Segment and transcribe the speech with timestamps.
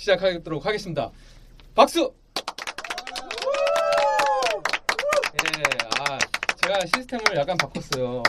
[0.00, 1.10] 시작하도록 하겠습니다.
[1.74, 2.12] 박수.
[5.34, 5.62] 예,
[6.00, 6.18] 아
[6.62, 8.22] 제가 시스템을 약간 바꿨어요.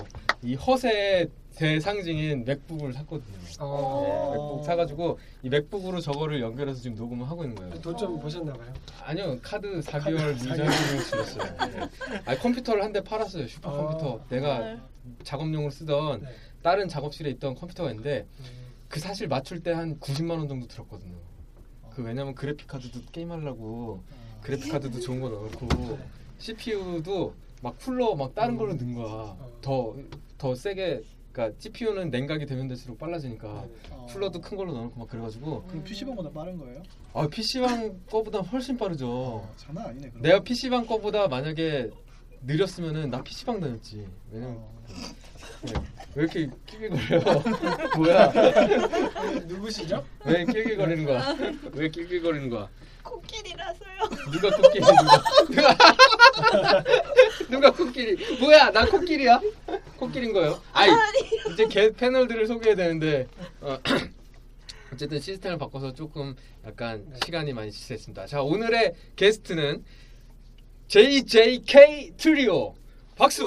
[0.43, 3.37] 이 허세의 상징인 맥북을 샀거든요.
[3.37, 7.81] 네, 맥북 사가지고 이 맥북으로 저거를 연결해서 지금 녹음을 하고 있는 거예요.
[7.81, 8.73] 돈 좀 보셨나봐요.
[9.03, 11.57] 아니요 카드 4개월 무제한으로 지냈어요.
[11.71, 12.19] 네.
[12.25, 14.17] 아니 컴퓨터를 한 대 팔았어요 슈퍼컴퓨터.
[14.17, 14.25] 아.
[14.29, 14.75] 내가
[15.23, 16.27] 작업용으로 쓰던 네.
[16.61, 18.25] 다른 작업실에 있던 컴퓨터가 있는데
[18.89, 21.15] 그 사실 맞출 때 한 90만 원 정도 들었거든요.
[21.95, 24.03] 그 왜냐면 그래픽 카드도 게임하려고
[24.41, 25.99] 그래픽 카드도 좋은 거 넣고
[26.39, 29.35] CPU도 막 쿨러 막 다른 걸로 넣은 거야.
[29.61, 33.65] 더더 세게 그러니까 GPU는 냉각이 되면 될수록 빨라지니까
[34.09, 36.81] 쿨러도 큰 걸로 넣고 막 그래가지고 그럼 PC방보다 빠른 거예요?
[37.13, 39.09] 아 PC방 거보다 훨씬 빠르죠.
[39.09, 40.09] 어, 장난 아니네.
[40.09, 40.21] 그럼.
[40.23, 41.89] 내가 PC방 거보다 만약에
[42.43, 44.07] 느렸으면은 나 PC방 다녔지.
[44.31, 44.73] 왜냐면 어.
[45.63, 45.73] 네.
[46.15, 47.43] 왜 이렇게 낄낄거려?
[47.97, 48.31] 뭐야?
[49.45, 50.05] 누구시죠?
[50.25, 51.37] 왜 낄낄거리는 거야?
[51.73, 52.67] 왜 낄낄거리는 거야?
[53.03, 54.31] 코끼리라서요.
[54.31, 54.85] 누가 코끼리
[55.49, 55.77] 누가
[57.49, 58.39] 누가 코끼리?
[58.39, 58.71] 뭐야?
[58.71, 59.39] 나 코끼리야?
[59.97, 60.61] 코끼리인 거예요?
[60.73, 60.89] 아이
[61.53, 63.27] 이제 개 패널들을 소개해야 되는데
[63.61, 63.77] 어,
[64.93, 68.25] 어쨌든 시스템을 바꿔서 조금 약간 시간이 많이 지체했습니다.
[68.27, 69.83] 자 오늘의 게스트는
[70.87, 72.75] JJK 트리오
[73.15, 73.45] 박수.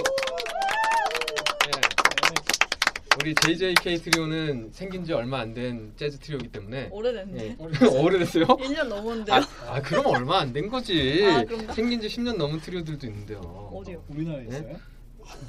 [3.23, 3.23] 네.
[3.23, 7.45] 우리 JJK 트리오는 생긴 지 얼마 안 된 재즈 트리오이기 때문에 오래됐네.
[7.45, 7.57] 예.
[7.87, 8.45] 오래됐어요?
[8.47, 9.37] 1년 넘었는데요.
[9.37, 11.25] 아, 아 그럼 얼마 안 된 거지.
[11.25, 11.73] 아, 그런가?
[11.75, 13.39] 생긴 지 10년 넘은 트리오들도 있는데요.
[13.73, 14.03] 어디요?
[14.09, 14.59] 우리나라에 네?
[14.59, 14.77] 있어요?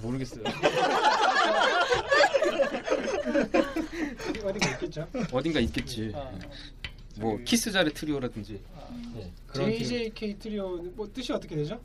[0.02, 0.44] 모르겠어요.
[4.30, 5.08] 어디 어디가 있겠죠?
[5.32, 6.12] 어딘가 있겠지.
[6.16, 6.32] 아,
[7.18, 8.62] 뭐 저기- 키스 자렛 트리오라든지.
[8.76, 8.88] 아,
[9.18, 9.80] 예, 그런 트리오.
[9.88, 11.80] JJK 트리오 뭐 뜻이 어떻게 되죠?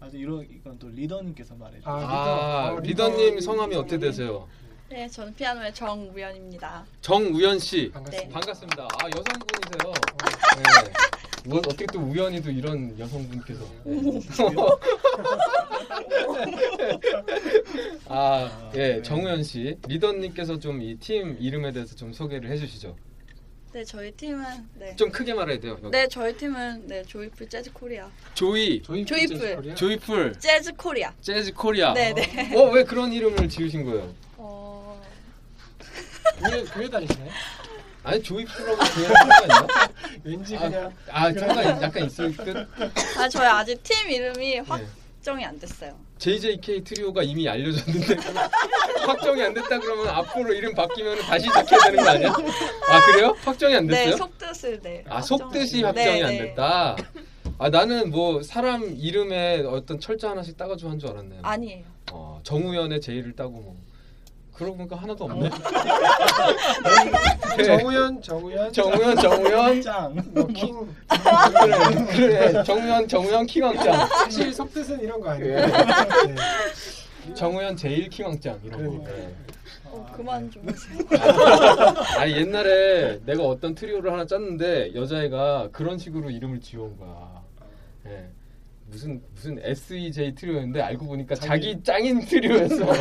[0.00, 1.82] 아주 이런 이건 또 리더님께서 말해줘.
[1.88, 4.10] 아, 어, 리더님 리더- 성함이 어떻게 성함이?
[4.10, 4.46] 되세요?
[4.94, 6.86] 네, 저는 피아노의 정우연입니다.
[7.00, 7.90] 정우연 씨.
[7.92, 8.28] 반갑습니다.
[8.28, 8.32] 네.
[8.32, 8.84] 반갑습니다.
[8.84, 9.92] 아 여성분이세요.
[10.56, 10.62] 네.
[11.46, 13.64] 뭐 어떻게 또 우연히 도 이런 여성분께서.
[18.06, 22.94] 아, 예, 정우연 씨 리더님께서 좀 이 팀 이름에 대해서 좀 소개를 해주시죠.
[23.72, 24.44] 네, 저희 팀은
[24.78, 24.94] 네.
[24.94, 25.76] 좀 크게 말해야 돼요.
[25.82, 25.90] 여기.
[25.90, 28.08] 네, 저희 팀은 네 Joyful Jazz Korea.
[28.34, 29.38] Joy, Joyful Joyful.
[29.38, 29.74] Jazz Korea?
[29.74, 31.12] Joyful, Jazz Korea.
[31.20, 31.92] Jazz Korea.
[31.94, 32.56] 네, 네.
[32.56, 34.14] 어, 왜 그런 이름을 지으신 거예요?
[34.36, 34.73] 어,
[36.38, 37.30] 교회 교회 다니시나요?
[38.02, 39.66] 아니 Joyful하고 그냥 상관있나?
[40.24, 42.68] 왠지 아, 그냥 아, 상관 약간 있을 듯.
[43.18, 44.58] 아 저희 아직 팀 이름이 네.
[44.60, 45.96] 확정이 안 됐어요.
[46.18, 48.16] JJK 트리오가 이미 알려졌는데
[49.06, 52.28] 확정이 안 됐다 그러면 앞으로 이름 바뀌면 다시 시작해야 되는 거 아니야?
[52.30, 53.34] 아 그래요?
[53.42, 54.10] 확정이 안 됐어요?
[54.10, 55.04] 네, 속뜻을 네.
[55.08, 56.38] 아 속뜻이 네, 확정이 안 네.
[56.38, 56.96] 됐다.
[57.58, 61.40] 아 나는 뭐 사람 이름에 어떤 철자 하나씩 따가지고 한 줄 알았네요.
[61.42, 61.84] 아니에요.
[62.12, 63.76] 어, 정우연의 제이를 따고 뭐
[64.54, 65.50] 그러고 보니까 하나도 없네.
[67.56, 67.64] 네.
[67.64, 70.94] 정우현 정우현 정우연 정우연 짱 뭐 킹
[72.12, 75.58] 그래 그래 정우연 정우연 킹왕짱 사실 속뜻은 이런 거 아니에요?
[75.58, 75.66] 예.
[75.66, 77.34] 네.
[77.34, 79.10] 정우연 제일 킹왕짱 이런 거.
[79.10, 79.34] 네.
[79.86, 80.98] 어, 그만 좀 하세요.
[82.18, 87.42] 아니 옛날에 내가 어떤 트리오를 하나 짰는데 여자애가 그런 식으로 이름을 지어온 거야.
[88.06, 88.28] 예.
[88.94, 92.86] 무슨 무슨 SEJ 트리오였는데 알고 보니까 자기, 자기- 짱인 트리오였어.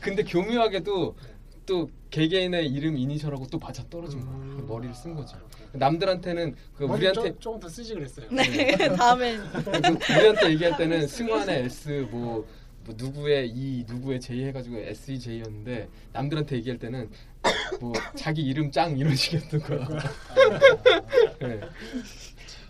[0.00, 1.16] 근데 교묘하게도
[1.64, 4.30] 또 개개인의 이름 이니셜하고 또 맞아 떨어진 거야.
[4.34, 4.66] 음.
[4.68, 5.38] 머리를 쓴 거죠.
[5.72, 8.26] 남들한테는 그 우리한테 좀, 조금 더 쓰지 그랬어요.
[8.30, 9.70] 네, 다음엔 그
[10.18, 12.46] 우리한테 얘기할 때는 승환의 S 뭐,
[12.84, 17.08] 뭐 누구의 E 누구의 J 해가지고 SEJ였는데 남들한테 얘기할 때는
[17.80, 19.88] 뭐 자기 이름 짱 이런 식이었던 거야.
[21.40, 21.60] 네.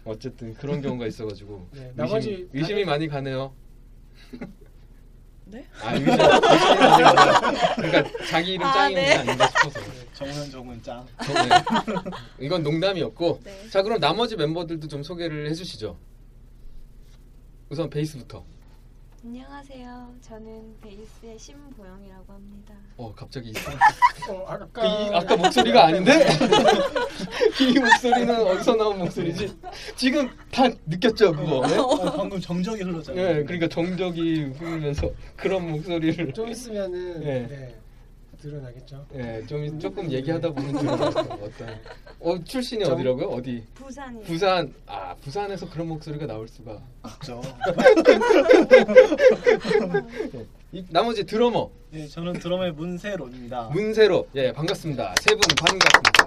[0.05, 3.53] 어쨌든 그런 경우가 있어가지고 네, 의심, 나머지 의심이 다른- 많이 가네요.
[5.45, 5.67] 네?
[5.83, 6.25] 아 의심, 의심이
[6.79, 7.75] 많이 가네요.
[7.77, 9.17] 그러니까 자기 이름 아, 짱이었는데 네.
[9.19, 9.81] 아닌가 싶어서.
[10.15, 11.07] 정우현 정우현 짱.
[11.25, 11.49] 저- 네.
[12.41, 13.69] 이건 농담이었고 네.
[13.71, 15.97] 자 그럼 나머지 멤버들도 좀 소개를 해주시죠.
[17.69, 18.45] 우선 베이스부터.
[19.25, 20.15] 안녕하세요.
[20.21, 22.75] 저는 베이스의 심보영이라고 합니다.
[22.97, 23.73] 어 갑자기 이상.
[24.29, 26.27] 어, 아까 그 이, 아까 목소리가 아닌데?
[27.61, 29.55] 이 목소리는 어디서 나온 목소리지?
[29.97, 31.67] 지금 다 느꼈죠 그거?
[31.67, 31.77] 네?
[31.77, 33.27] 어, 방금 정적이 흘렀잖아요.
[33.35, 37.47] 네, 그러니까 정적이 흐르면서 그런 목소리를 좀 있으면은 네.
[37.49, 37.75] 네.
[38.41, 39.07] 드러나겠죠.
[39.15, 40.77] 예, 좀 조금 얘기하다 보면.
[40.89, 41.79] 어떤
[42.19, 43.27] 어 출신이 정- 어디라고요?
[43.29, 43.63] 어디?
[43.75, 44.23] 부산이요.
[44.25, 44.75] 부산.
[44.87, 46.81] 아, 부산에서 그런 목소리가 나올 수가.
[47.23, 47.41] 있죠.
[50.35, 50.47] 예.
[50.73, 53.71] 이, 나머지 드러머 네, 저는 드럼의 문세로입니다.
[53.73, 54.27] 문세로.
[54.35, 55.15] 예, 반갑습니다.
[55.21, 56.22] 세 분 반갑습니다.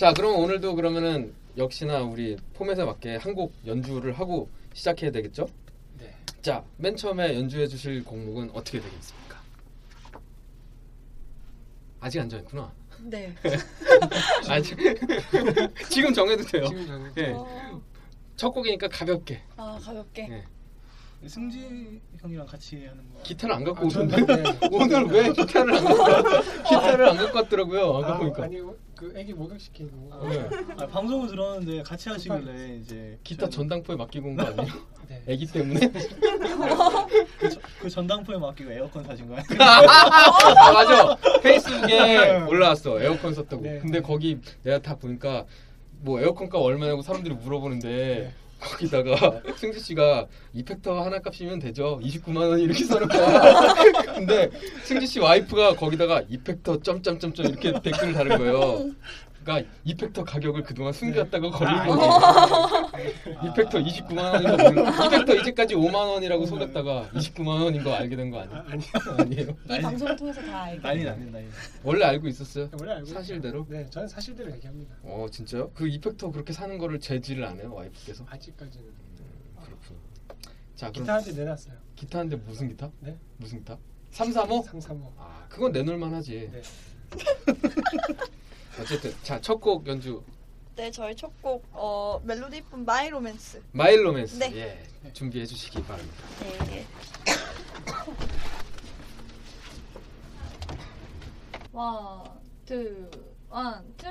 [0.00, 5.46] 자, 그럼 오늘도 그러면은 역시나 우리 폼에서 맞게 한 곡 연주를 하고 시작해야 되겠죠?
[5.98, 6.16] 네.
[6.40, 9.38] 자, 맨 처음에 연주해 주실 곡목은 어떻게 되겠습니까?
[12.00, 12.72] 아직 안 정했구나.
[13.02, 13.34] 네.
[14.48, 14.74] 아직
[15.90, 16.64] 지금 정해도 돼요.
[16.66, 17.32] 지금 예.
[17.32, 17.82] 어,
[18.36, 19.42] 첫 곡이니까 가볍게.
[19.58, 20.28] 아 가볍게.
[20.30, 20.44] 예.
[21.26, 23.22] 승지 형이랑 같이 하는 거.
[23.22, 24.42] 기타를 안 갖고 아, 저는 네.
[24.72, 27.96] 오늘 왜 기타를 안 갖고 왔- 기타를 안 갖고 왔더라고요.
[27.98, 28.44] 아까 아, 보니까.
[28.44, 28.58] 아니
[28.96, 30.48] 그 애기 목욕 시키고 네.
[30.78, 34.72] 아, 방송을 들었는데 같이 하시길래 이제 기타 저는 전당포에 맡기고 온 거 아니에요?
[35.08, 35.22] 네.
[35.26, 35.90] 애기 때문에?
[37.80, 39.42] 그 전당포에 맡기고 에어컨 사신 거예요?
[39.60, 41.16] 아 맞아.
[41.42, 43.00] 페이스북에 올라왔어.
[43.00, 43.62] 에어컨 썼다고.
[43.62, 43.78] 네.
[43.78, 45.44] 근데 거기 내가 다 보니까
[46.02, 48.34] 뭐 에어컨값 얼마냐고 사람들이 물어보는데 네.
[48.60, 51.98] 거기다가 승지 씨가 이펙터 하나 값이면 되죠.
[52.02, 53.74] 29만 원 이렇게 거야.
[54.14, 54.50] 근데
[54.84, 58.90] 승지 씨 와이프가 거기다가 이펙터 점점점점 이렇게 댓글을 다는 거예요.
[59.42, 63.46] 그러니까 이펙터 가격을 그동안 숨겼다가 걸린 거지.
[63.48, 68.30] 이펙터 29만 원인 거 모르- 이펙터 이제까지 5만 원이라고 속였다가 29만 원인 거 알게 된
[68.30, 68.58] 거 아니에요?
[68.58, 68.82] 아, 아니
[69.18, 69.56] 아니에요.
[69.64, 70.82] 이 방송을 통해서 다 알게.
[70.82, 71.48] 난리 났네 난리.
[71.82, 72.68] 원래 알고 있었어요?
[72.78, 73.62] 원래 알고 사실대로?
[73.68, 73.78] 있어요.
[73.82, 74.94] 네, 저는 사실대로 얘기합니다.
[75.02, 75.70] 어 진짜요?
[75.74, 78.24] 그 effector 그렇게 사는 거를 제지를 안 해요 와이프께서?
[78.28, 78.86] 아직까지는
[79.64, 79.96] 그렇군.
[80.76, 81.74] 자 그럼 기타 한대 내놨어요.
[81.96, 82.90] 기타 한 대 무슨 기타?
[83.00, 83.16] 네?
[83.38, 83.78] 무슨 기타?
[84.10, 84.62] 335?
[84.64, 85.12] 335.
[85.18, 86.50] 아 그건 내놓을만 하지.
[86.52, 86.62] 네.
[88.78, 90.22] 어쨌든 자 첫 곡 연주
[90.76, 93.62] 네, 저희 첫 곡 어, 멜로디 이쁜 My Romance.
[93.72, 94.84] My Romance 네.
[95.04, 96.16] 예 준비해 주시기 바랍니다.
[96.66, 96.86] 네.
[101.72, 102.24] 원,
[102.66, 103.10] 투,
[103.48, 104.06] 원, 투.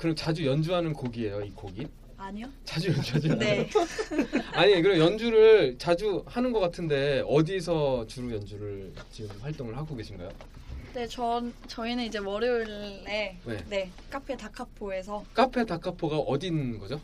[0.00, 1.86] 그럼 자주 연주하는 곡이에요 이 곡이?
[2.16, 2.46] 아니요.
[2.64, 3.34] 자주 연주하죠?
[3.36, 3.68] 네.
[4.52, 10.30] 아니 그럼 연주를 자주 하는 것 같은데 어디서 주로 연주를 지금 활동을 하고 계신가요?
[10.94, 13.64] 네, 전 저희는 이제 월요일에 네.
[13.68, 16.98] 네, 카페 다카포에서 카페 다카포가 어디 있는 거죠?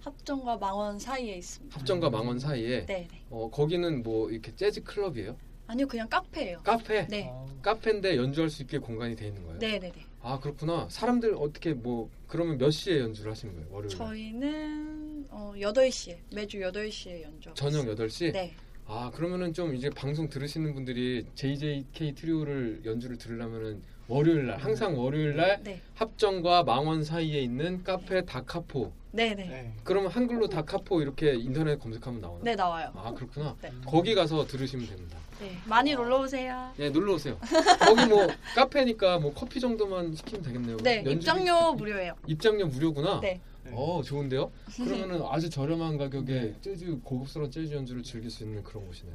[0.00, 1.78] 합정과 망원 사이에 있습니다.
[1.78, 2.84] 합정과 망원 사이에.
[2.86, 3.20] 네, 네.
[3.30, 5.36] 어 거기는 뭐 이렇게 재즈 클럽이에요?
[5.68, 6.62] 아니요, 그냥 카페예요.
[6.64, 7.06] 카페?
[7.06, 7.32] 네.
[7.62, 9.58] 카페인데 연주할 수 있게 공간이 돼 있는 거예요?
[9.60, 10.04] 네, 네, 네.
[10.22, 10.86] 아 그렇구나.
[10.90, 13.68] 사람들 어떻게 뭐 그러면 몇 시에 연주를 하시는 거예요?
[13.70, 13.88] 월요일?
[13.96, 17.50] 저희는 어, 8시에 매주 8시에 연주.
[17.54, 18.32] 저녁 8시?
[18.32, 18.54] 네.
[18.86, 25.36] 아 그러면은 좀 이제 방송 들으시는 분들이 JJK 트리오를 연주를 들으려면은 월요일 날 항상 월요일
[25.36, 25.80] 날 네.
[25.94, 29.46] 합정과 망원 사이에 있는 카페 다카포 네, 네.
[29.46, 29.72] 네.
[29.82, 32.44] 그러면 한글로 다카포 이렇게 인터넷 검색하면 나오나?
[32.44, 32.92] 네, 나와요.
[32.94, 33.56] 아 그렇구나.
[33.60, 33.72] 네.
[33.84, 35.18] 거기 가서 들으시면 됩니다.
[35.40, 35.56] 네.
[35.66, 36.72] 많이 놀러 오세요.
[36.76, 37.38] 네 놀러 오세요.
[37.80, 40.76] 거기 뭐 카페니까 뭐 커피 정도만 시키면 되겠네요.
[40.78, 42.14] 네, 입장료 무료예요.
[42.26, 43.20] 입장료 무료구나.
[43.20, 43.40] 네.
[43.72, 44.50] 어 좋은데요?
[44.76, 49.10] 그러면은 아주 저렴한 가격에 재즈 고급스러운 재즈 연주를 즐길 수 있는 그런 곳이네.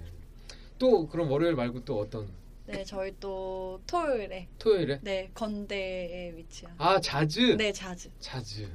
[0.77, 2.27] 또 그럼 월요일 말고 또 어떤
[2.65, 4.99] 네, 저희 또 토요일에 토요일에?
[5.03, 7.55] 네, 건대에 위치한 아 자즈.
[7.57, 8.09] 네, 자즈.
[8.19, 8.67] 자즈.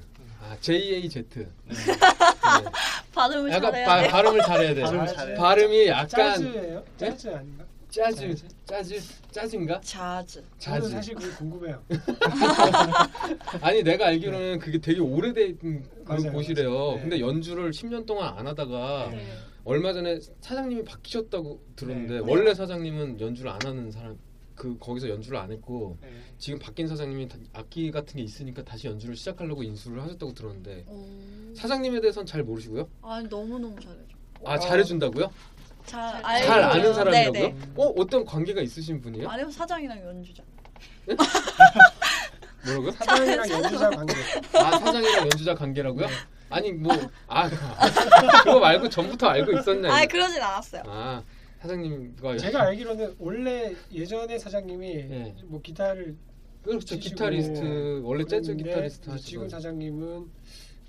[0.43, 1.25] 아 JAZ.
[1.35, 1.47] 네.
[3.15, 4.11] 발음을 약간 잘해야 바, 돼요.
[4.11, 4.81] 발음을 잘해야 돼.
[4.83, 5.17] 발음을 자즈.
[5.19, 5.35] 잘해.
[5.35, 6.85] 발음이 약간 짜즈예요?
[6.99, 7.09] 네?
[7.11, 7.65] 짜즈 아닌가?
[7.91, 8.37] 짜즈.
[8.67, 9.01] 짜즈.
[9.33, 9.81] 짜즈인가?
[9.83, 10.43] 자즈.
[10.59, 10.91] 저는 자즈.
[10.93, 11.83] 사실 그게 궁금해요.
[13.61, 15.59] 아니 내가 알기로는 그게 되게 오래된
[16.05, 16.71] 그런 맞아요, 곳이래요.
[16.71, 16.95] 맞아요.
[16.95, 17.01] 네.
[17.03, 19.27] 근데 연주를 10년 동안 안 하다가 네.
[19.65, 22.21] 얼마 전에 사장님이 바뀌셨다고 들었는데 네.
[22.21, 24.17] 원래 사장님은 연주를 안 하는 사람
[24.61, 26.11] 그 거기서 연주를 안 했고 네.
[26.37, 31.07] 지금 바뀐 사장님이 다- 악기 같은 게 있으니까 다시 연주를 시작하려고 인수를 하셨다고 들었는데 오.
[31.57, 32.87] 사장님에 대해서는 잘 모르시고요?
[33.01, 34.03] 아니, 너무 너무 잘해줘.
[34.45, 35.33] 아 잘해준다고요?
[35.87, 36.93] 잘, 잘 아는 알고요.
[36.93, 37.33] 사람이라고요?
[37.43, 37.71] 네, 네.
[37.75, 39.31] 어 어떤 관계가 있으신 분이에요?
[39.31, 40.43] 아니요, 사장이랑 연주자.
[42.67, 42.91] 뭐라고요?
[42.93, 44.15] 사장이랑 연주자 관계.
[44.59, 46.07] 아 사장이랑 연주자 관계라고요?
[46.51, 47.49] 아니 뭐아
[48.45, 49.89] 그거 말고 전부터 알고 있었네.
[49.89, 50.83] 아니, 그러진 않았어요.
[50.87, 51.23] 아
[51.61, 55.35] 사장님과 제가 알기로는 원래 예전에 사장님이 네.
[55.45, 56.17] 뭐 기타를
[56.63, 60.31] 그렇죠 기타리스트 원래 재즈 기타리스트 이제 지금 사장님은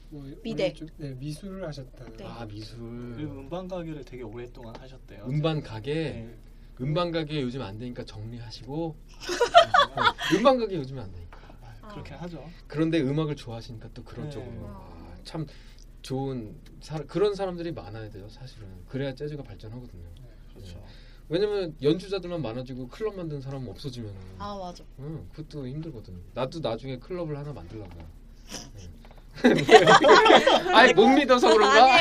[0.10, 0.74] 뭐 미대.
[0.74, 2.06] 좀- 네, 미술을 하셨다.
[2.18, 2.26] 네.
[2.26, 5.26] 아 미술 그리고 음반 가게를 되게 오랫동안 하셨대요.
[5.28, 6.36] 음반 가게 네.
[6.82, 8.96] 음반 가게 요즘 안 되니까 정리하시고 어,
[10.36, 11.40] 음반 가게 요즘 안 되니까
[11.82, 12.50] 아, 그렇게 하죠.
[12.68, 14.32] 그런데 음악을 좋아하시니까 또 그런 네.
[14.32, 15.46] 쪽으로 아, 참
[16.02, 20.10] 좋은 사, 그런 사람들이 많아야 돼요 사실은 그래야 재즈가 발전하거든요
[20.62, 20.84] 그렇죠.
[21.30, 24.84] 왜냐면 연주자들만 많아지고 클럽 만든 사람은 없어지면 아, 맞아.
[25.00, 28.06] 응, 그것도 힘들거든 나도 나중에 클럽을 하나 만들려고요
[30.74, 31.98] 아니 못 믿어서 그런가?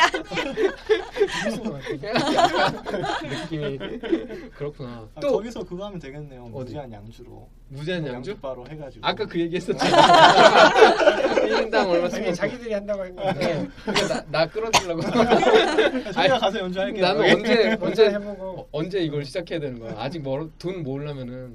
[3.22, 3.78] 느낌이
[4.56, 5.08] 그렇구나.
[5.14, 6.44] 아, 또 거기서 그거 하면 되겠네요.
[6.52, 6.64] 어디?
[6.70, 7.48] 무제한 양주로.
[7.68, 8.36] 무제한 양주?
[8.38, 9.06] 바로 해가지고.
[9.06, 10.70] 아까 그 얘기 했었잖아.
[11.46, 13.68] 1인당 얼마 아니 쓰면 자기들이 한다고 한 건데
[14.08, 15.00] 나, 나 끌어주려고.
[16.12, 17.04] 저희가 가서 연주할게요.
[17.04, 19.94] 나는 언제 언제 해보고 어, 언제 이걸 시작해야 되는 거야?
[19.98, 21.54] 아직 멀어 돈 모으려면은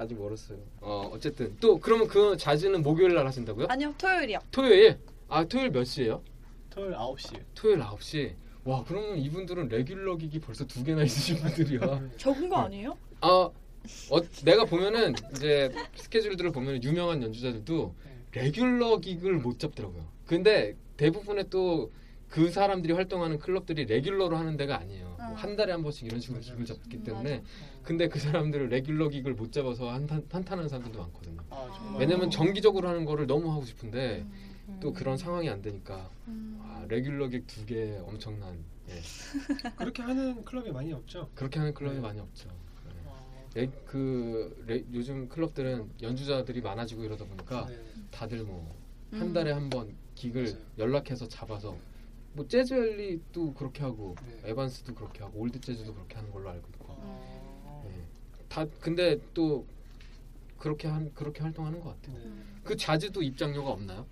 [0.00, 0.58] 아직 멀었어요.
[0.80, 3.66] 어 어쨌든 또 그러면 그 자즈는 목요일 날 하신다고요?
[3.68, 4.38] 아니요, 토요일이요.
[4.50, 4.98] 토요일?
[5.28, 6.22] 아 토요일 몇 시예요?
[6.70, 7.40] 토요일 9시.
[7.54, 8.32] 토요일 9시.
[8.64, 11.80] 와 그러면 이분들은 레귤러 기기 벌써 두 개나 있으신 분들이야.
[12.16, 12.96] 적은 거 아니에요?
[13.20, 17.94] 아, 어, 내가 보면은 이제 스케줄들을 보면 유명한 연주자들도
[18.32, 20.06] 레귤러 기그를 못 잡더라고요.
[20.26, 21.90] 근데 대부분의 또
[22.30, 25.09] 그 사람들이 활동하는 클럽들이 레귤러로 하는 데가 아니에요.
[25.20, 25.34] 뭐 어.
[25.34, 27.48] 한 달에 한 번씩 이런 식으로 기그를 잡기 음, 때문에 맞아.
[27.82, 31.40] 근데 그 사람들은 regular gig을 못 잡아서 한탄, 한탄하는 사람들도 많거든요.
[31.50, 31.96] 아.
[31.98, 34.24] 왜냐면 정기적으로 하는 거를 너무 하고 싶은데
[34.68, 34.78] 음.
[34.80, 36.58] 또 그런 상황이 안 되니까 음.
[36.62, 39.00] 아, regular gig 두개 엄청난 예.
[39.76, 41.28] 그렇게 하는 클럽이 많이 없죠.
[41.34, 42.00] 그렇게 하는 클럽이 네.
[42.00, 42.48] 많이 없죠.
[42.48, 42.92] 예.
[43.06, 47.78] 어, 레, 그 레, 요즘 클럽들은 연주자들이 많아지고 이러다 보니까 네.
[48.10, 48.72] 다들 뭐한
[49.12, 49.32] 음.
[49.32, 50.56] 달에 한 번 gig을 맞아요.
[50.78, 51.76] 연락해서 잡아서
[52.32, 54.50] 뭐 재즈 앨리도 그렇게 하고 네.
[54.50, 58.02] 에반스도 그렇게 하고 올드 재즈도 그렇게 하는 걸로 알고 있고 어, 예.
[58.48, 59.64] 다 근데 또
[60.58, 62.18] 그렇게 한 그렇게 활동하는 것 같아요.
[62.22, 62.30] 네.
[62.62, 64.06] 그 자즈도 입장료가 없나요?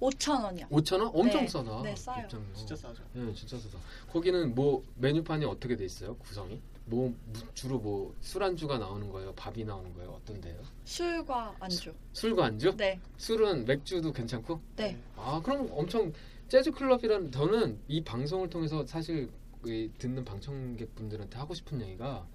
[0.00, 0.66] 5천 원이요.
[0.68, 1.10] 5천 원?
[1.14, 1.48] 엄청 네.
[1.48, 1.82] 싸다.
[1.82, 2.24] 네, 싸요.
[2.24, 2.44] 입장료.
[2.54, 3.02] 진짜 싸죠.
[3.14, 3.78] 예, 진짜 싸다.
[4.12, 6.16] 거기는 뭐 메뉴판이 어떻게 돼 있어요?
[6.16, 6.60] 구성이?
[6.84, 9.32] 뭐 무- 주로 뭐 술안주가 나오는 거예요?
[9.34, 10.10] 밥이 나오는 거예요?
[10.10, 10.60] 어떤데요?
[10.84, 11.94] 술과 안주.
[12.12, 12.76] 술과 안주?
[12.76, 14.60] 네, 술은 맥주도 괜찮고?
[14.76, 14.98] 네.
[15.16, 16.12] 아 그럼 엄청
[16.48, 19.30] 재즈 클럽이라는 저는 이 방송을 통해서 사실
[19.64, 22.26] 이 듣는 방청객 분들한테 하고 싶은 얘기가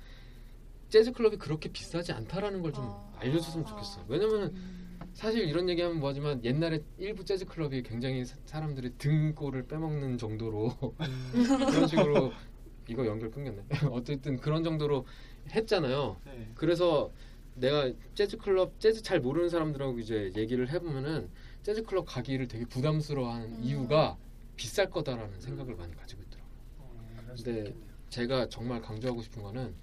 [0.89, 3.13] 재즈 클럽이 그렇게 비싸지 않다라는 걸좀 아.
[3.19, 4.06] 알려줬으면 좋겠어 요.
[4.10, 4.54] 왜냐면은
[5.13, 10.74] 사실 이런 얘기하면 뭐하지만 옛날에 일부 재즈 클럽이 굉장히 사, 사람들이 등골을 빼먹는 정도로
[11.32, 12.32] 그런 식으로
[12.88, 13.63] 이거 연결 끊겼네.
[13.91, 15.06] 어쨌든 그런 정도로
[15.50, 16.17] 했잖아요.
[16.26, 16.52] 네.
[16.56, 17.12] 그래서
[17.56, 21.30] 내가 재즈 클럽 재즈 잘 모르는 사람들하고 이제 얘기를 해보면은
[21.63, 23.63] 재즈 클럽 가기를 되게 부담스러워하는 음.
[23.63, 24.17] 이유가
[24.56, 26.52] 비쌀 거다라는 생각을 많이 가지고 있더라고요.
[26.80, 27.34] 어, 네.
[27.60, 27.91] 있겠네요.
[28.10, 29.76] 제가 정말 강조하고 싶은 거는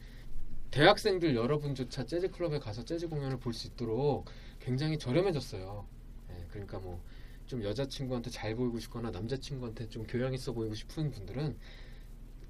[0.70, 4.26] 대학생들 여러분조차 재즈 클럽에 가서 재즈 공연을 볼 수 있도록
[4.60, 5.86] 굉장히 저렴해졌어요.
[6.28, 7.00] 네, 그러니까 뭐
[7.48, 11.56] 좀 여자친구한테 잘 보이고 싶거나 남자친구한테 좀 교양 있어 보이고 싶은 분들은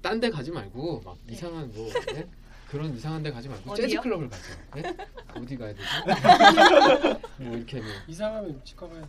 [0.01, 2.27] 딴 데 가지 말고 막 이상한 뭐 네?
[2.69, 4.01] 그런 이상한 데 가지 말고 재즈 어디요?
[4.01, 4.55] 클럽을 가세요.
[4.75, 4.95] 네?
[5.35, 5.87] 어디 가야 되지?
[7.37, 9.07] 뭐 이렇게 뭐 이상하면 치과 가야죠.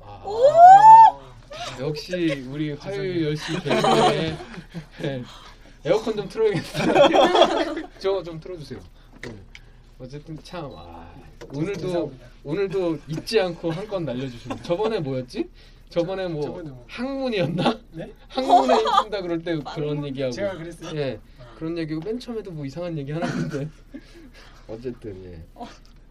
[0.00, 1.20] 아, 어,
[1.80, 4.36] 역시 우리 화요일 10시 개그에
[5.02, 5.22] 네.
[5.84, 7.88] 에어컨 좀 틀어야겠다.
[8.00, 8.80] 저거 좀 틀어주세요.
[9.22, 9.34] 네.
[10.00, 11.12] 어쨌든 참 아,
[11.52, 12.12] 오늘도.
[12.44, 15.48] 오늘도 잊지 않고 한 건 날려주시고 저번에 뭐였지?
[15.90, 16.84] 저번에 뭐 저번에 뭐.
[16.88, 17.78] 학문이었나?
[17.92, 18.12] 네?
[18.28, 20.98] 학문에 힘준다 그럴 때 그런 얘기하고 제가 그랬어요.
[20.98, 23.68] 예 아, 그런 얘기고 맨 처음에도 뭐 이상한 얘기 하나 했는데
[24.68, 25.42] 어쨌든 예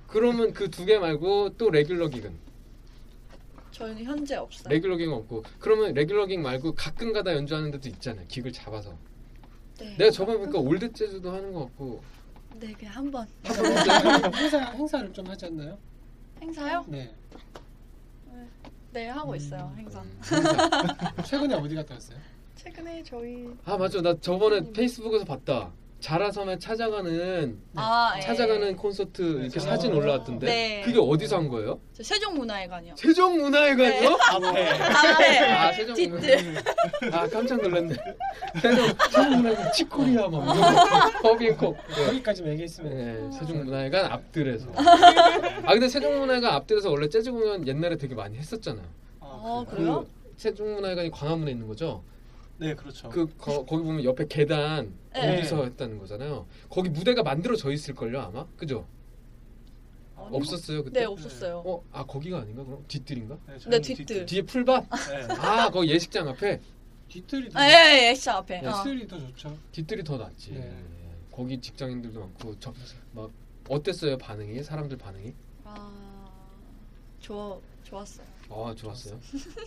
[0.08, 2.34] 그러면 그 두 개 말고 또 regular gig은
[3.72, 4.68] 저희는 현재 없어요.
[4.74, 8.98] regular gig 없고 그러면 regular gig 말고 가끔 가다 연주하는 데도 있잖아요 gig을 잡아서
[9.80, 9.96] 네.
[9.98, 12.02] 내가 저번에 보니까 올드 재즈도 하는 것 같고
[12.60, 13.28] 네, 그냥 한 번.
[14.36, 15.78] 행사 행사를 좀 하지 않나요?
[16.42, 16.84] 행사요?
[16.88, 17.14] 네.
[18.92, 19.72] 네, 하고 있어요.
[19.78, 20.02] 행사.
[20.02, 21.22] 음, 행사.
[21.24, 22.18] 최근에 어디 갔다 왔어요?
[22.58, 28.22] 최근에 저희 아 맞아 나 저번에 페이스북에서 봤다 자라섬에 찾아가는 아, 예.
[28.22, 29.98] 찾아가는 콘서트 이렇게 네, 사진 어.
[29.98, 30.82] 올라왔던데 네.
[30.86, 31.80] 그게 어디서 한 거예요?
[31.93, 32.96] 저 세종문화회관이요.
[32.98, 34.17] 세종문화회관이요?
[34.32, 36.56] 앞에 앞에 아 세종 뒤뜰.
[37.12, 37.96] 아 깜짝 놀랐네
[38.62, 40.43] 세종 세종문화회관 치코리아 막
[41.24, 42.06] 허비앤콕 네.
[42.06, 44.67] 거기까지 얘기했으면 네, 세종문화회관 앞들에서.
[44.76, 48.86] 아 근데 세종문화회관 앞들에서 원래 재즈 공연 옛날에 되게 많이 했었잖아요.
[49.20, 50.06] 아, 그 그래요?
[50.38, 52.04] 세종문화회관이 광화문에 있는 거죠.
[52.60, 53.10] 네 그렇죠.
[53.10, 55.36] 그 거, 거기 보면 옆에 계단 네.
[55.36, 56.48] 거기서 했다는 거잖아요.
[56.70, 58.46] 거기 무대가 만들어져 있을 걸요 아마.
[58.58, 58.88] 그죠?
[60.15, 61.02] 아니, 없었어요 그때.
[61.02, 61.63] 네, 없었어요.
[61.65, 63.38] 어, 아 거기가 아닌가 그럼 뒤뜰인가?
[63.48, 64.26] 네, 네, 뒤뜰.
[64.26, 64.86] 뒤에 풀밭?
[64.89, 65.34] 네.
[65.38, 66.60] 아 거기 예식장 앞에
[67.10, 68.62] 뒤뜰이 더 아, 예, 예, 예, 시작 앞에.
[68.62, 68.84] 네, 어.
[68.84, 69.58] 뒤뜰이 더 좋죠.
[69.72, 70.52] 뒤뜰이 더 낫지.
[70.54, 70.60] 네.
[70.62, 71.15] 예.
[71.32, 72.74] 거기 직장인들도 많고 저
[73.13, 73.32] 막
[73.70, 74.63] 어땠어요 반응이?
[74.63, 75.34] 사람들 반응이?
[75.65, 75.91] 아,
[77.20, 78.26] 좋 좋았어요.
[78.50, 79.20] 아 좋았어요.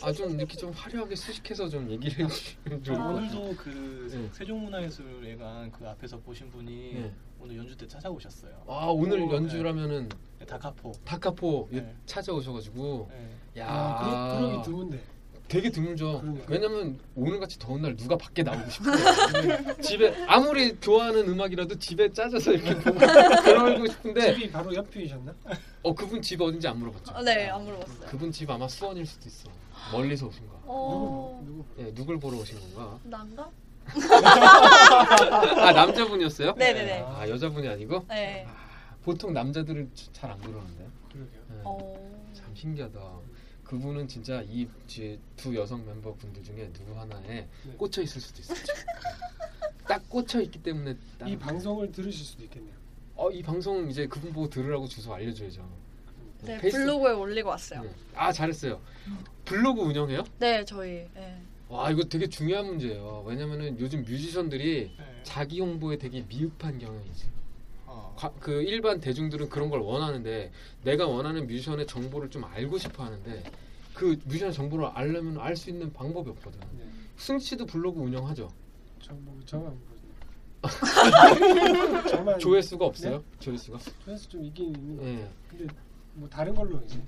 [0.02, 3.16] 아 좀 이렇게 좀 화려하게 수식해서 좀 얘기를 해주시면 좋을 것 같아요.
[3.40, 4.28] 오늘도 그 네.
[4.32, 7.12] 세종문화예술회관 그 앞에서 보신 분이 네.
[7.38, 8.64] 오늘 연주 때 찾아오셨어요.
[8.66, 10.92] 아 오늘 오, 연주라면은 네, 다카포.
[11.04, 11.94] 다카포 네.
[12.06, 13.60] 찾아오셔가지고 네.
[13.60, 15.02] 야 아, 그러, 그러기 드문데.
[15.50, 16.20] 되게 드물죠.
[16.20, 16.46] 그러니까요.
[16.48, 18.94] 왜냐면 오늘 같이 더운 날 누가 밖에 나오고 싶어요.
[19.82, 25.34] 집에 아무리 좋아하는 음악이라도 집에 짜져서 이렇게 보고 그러고 싶은데 집이 바로 옆이셨나?
[25.82, 27.12] 어 그분 집 어딘지 안 물어봤죠.
[27.16, 28.06] 아, 네, 안 물어봤어요.
[28.08, 29.50] 그분 집 아마 수원일 수도 있어.
[29.92, 30.60] 멀리서 오신 거야.
[30.66, 31.82] 어, 누구 누구?
[31.82, 32.98] 예, 누굴 보러 오신 건가?
[33.02, 33.50] 난가?
[35.66, 36.52] 아 남자분이었어요?
[36.52, 37.00] 네네네.
[37.08, 38.04] 아 여자분이 아니고?
[38.08, 38.46] 네.
[38.48, 38.54] 아,
[39.02, 40.86] 보통 남자들은 잘안 그러는데.
[41.12, 41.40] 그러게요.
[41.54, 41.60] 예.
[41.64, 42.10] 어.
[42.34, 43.00] 참 신기하다.
[43.70, 47.48] 그분은 진짜 이두 여성 멤버 분들 중에 누구 하나에 네.
[47.78, 48.58] 꽂혀 있을 수도 있어요.
[49.86, 52.74] 딱 꽂혀 있기 때문에 딱- 이 방송을 들으실 수도 있겠네요.
[53.14, 55.64] 어, 이 방송 이제 그분 보고 들으라고 주소 알려줘야죠.
[56.42, 57.82] 네, 페이스- 블로그에 올리고 왔어요.
[57.84, 57.90] 네.
[58.16, 58.80] 아 잘했어요.
[59.44, 60.24] 블로그 운영해요?
[60.40, 61.06] 네, 저희.
[61.14, 61.40] 네.
[61.68, 63.22] 와 이거 되게 중요한 문제예요.
[63.24, 65.20] 왜냐면은 요즘 뮤지션들이 네.
[65.22, 67.30] 자기 홍보에 되게 미흡한 경향이 있어요.
[68.28, 70.52] 그 일반 대중들은 그런 걸 원하는데
[70.84, 73.42] 내가 원하는 뮤지션의 정보를 좀 알고 싶어 하는데
[73.94, 76.60] 그 뮤지션 정보를 알려면 알 수 있는 방법이 없거든.
[76.78, 76.84] 네.
[77.16, 78.50] 승 씨도 블로그 운영하죠.
[79.00, 79.90] 저뭐 저만 뭐
[82.10, 83.24] 저만 조회수가 없어요?
[83.38, 83.78] 조회수가?
[84.04, 85.04] 조회수 좀 있긴 있는 거.
[85.04, 85.28] 예.
[85.48, 85.66] 근데
[86.14, 87.00] 뭐 다른 걸로 이제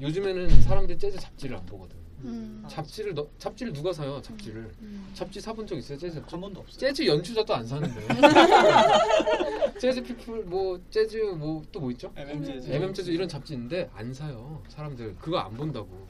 [0.00, 1.96] 요즘에는 사람들이 재즈 잡지를 안 보거든.
[2.24, 2.64] 음.
[2.68, 4.20] 잡지를 너, 잡지를 누가 사요?
[4.22, 4.70] 잡지를.
[4.80, 5.08] 음.
[5.14, 5.98] 잡지 사본 적 있어요?
[5.98, 6.30] 재즈 잡지?
[6.30, 6.78] 한 번도 없어요.
[6.78, 8.06] 재즈 연주자도 안 사는데.
[9.78, 12.12] 재즈 피플 뭐 재즈 뭐 또 뭐 있죠?
[12.16, 12.70] MM 재즈.
[12.70, 14.62] MM 재즈 이런 잡지 있는데 안 사요.
[14.68, 16.06] 사람들 그거 안 본다고.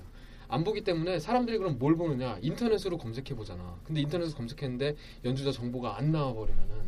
[0.48, 2.38] 안 보기 때문에 사람들이 그럼 뭘 보느냐?
[2.40, 3.76] 인터넷으로 검색해 보잖아.
[3.84, 6.86] 근데 인터넷에서 검색했는데 연주자 정보가 안 나와 버리면은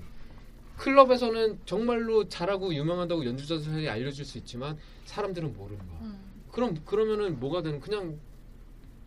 [0.77, 5.99] 클럽에서는 정말로 잘하고 유명하다고 연주자들이 알려줄 수 있지만 사람들은 모르는 거야.
[6.03, 6.21] 음.
[6.53, 8.19] 그럼 그러면은 뭐가 되는 그냥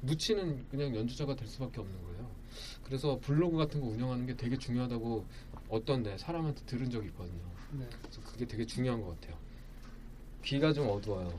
[0.02, 2.30] 묻히는 그냥 연주자가 될 수밖에 없는 거예요.
[2.84, 5.26] 그래서 블로그 같은 거 운영하는 게 되게 중요하다고
[5.70, 7.40] 어떤 데 사람한테 들은 적이 있거든요.
[7.72, 7.86] 네.
[8.02, 9.38] 그래서 그게 되게 중요한 것 같아요.
[10.44, 11.32] 귀가 좀 어두워요.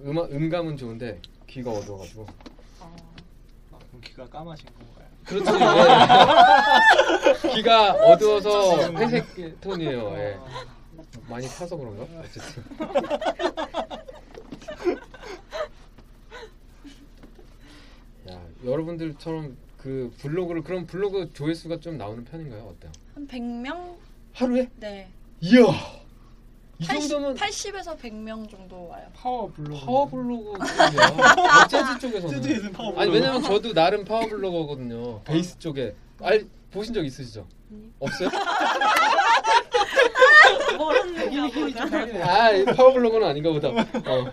[0.00, 2.22] 음 음감은 좋은데 귀가 어두워가지고.
[2.80, 2.96] 어.
[3.72, 5.08] 아, 그럼 귀가 까마신 건가요?
[5.24, 5.54] 그렇죠.
[5.58, 7.48] 예.
[7.54, 10.14] 귀가 어두워서 회색 톤이에요.
[10.16, 10.38] 예.
[11.28, 12.04] 많이 타서 그런가?
[12.20, 12.64] 어쨌든.
[18.30, 22.62] 야, 여러분들처럼 그 블로그를 그럼 블로그 조회수가 좀 나오는 편인가요?
[22.62, 22.92] 어때요?
[23.14, 23.96] 한 100명?
[24.32, 24.68] 하루에?
[24.76, 25.08] 네.
[25.40, 25.60] 이야.
[26.80, 29.06] 이 정도면 80에서 100명 정도 와요.
[29.14, 29.84] 파워 블로그.
[29.84, 31.68] 파워 블로거거든요.
[31.68, 32.42] 재즈 쪽에서는.
[32.42, 33.12] 재즈에서는 파워 아니 블로거.
[33.14, 35.22] 왜냐면 저도 나름 파워 블로거거든요.
[35.22, 35.94] 베이스 쪽에.
[36.20, 37.46] 알 보신 적 있으시죠?
[38.00, 38.28] 없어요?
[42.22, 43.68] 아, 이 파워 블로거는 아닌가 보다.
[43.68, 44.32] 어.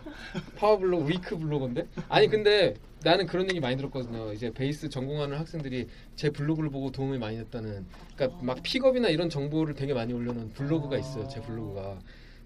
[0.56, 1.88] 파워 블로거, weak 블로거인데?
[2.10, 4.34] 아니, 근데 나는 그런 얘기 많이 들었거든요.
[4.34, 7.86] 이제 베이스 전공하는 학생들이 제 블로그를 보고 도움이 많이 됐다는.
[8.16, 11.28] 그러니까 막 픽업이나 이런 정보를 되게 많이 올려놓은 블로그가 있어요.
[11.28, 12.00] 제 블로그가.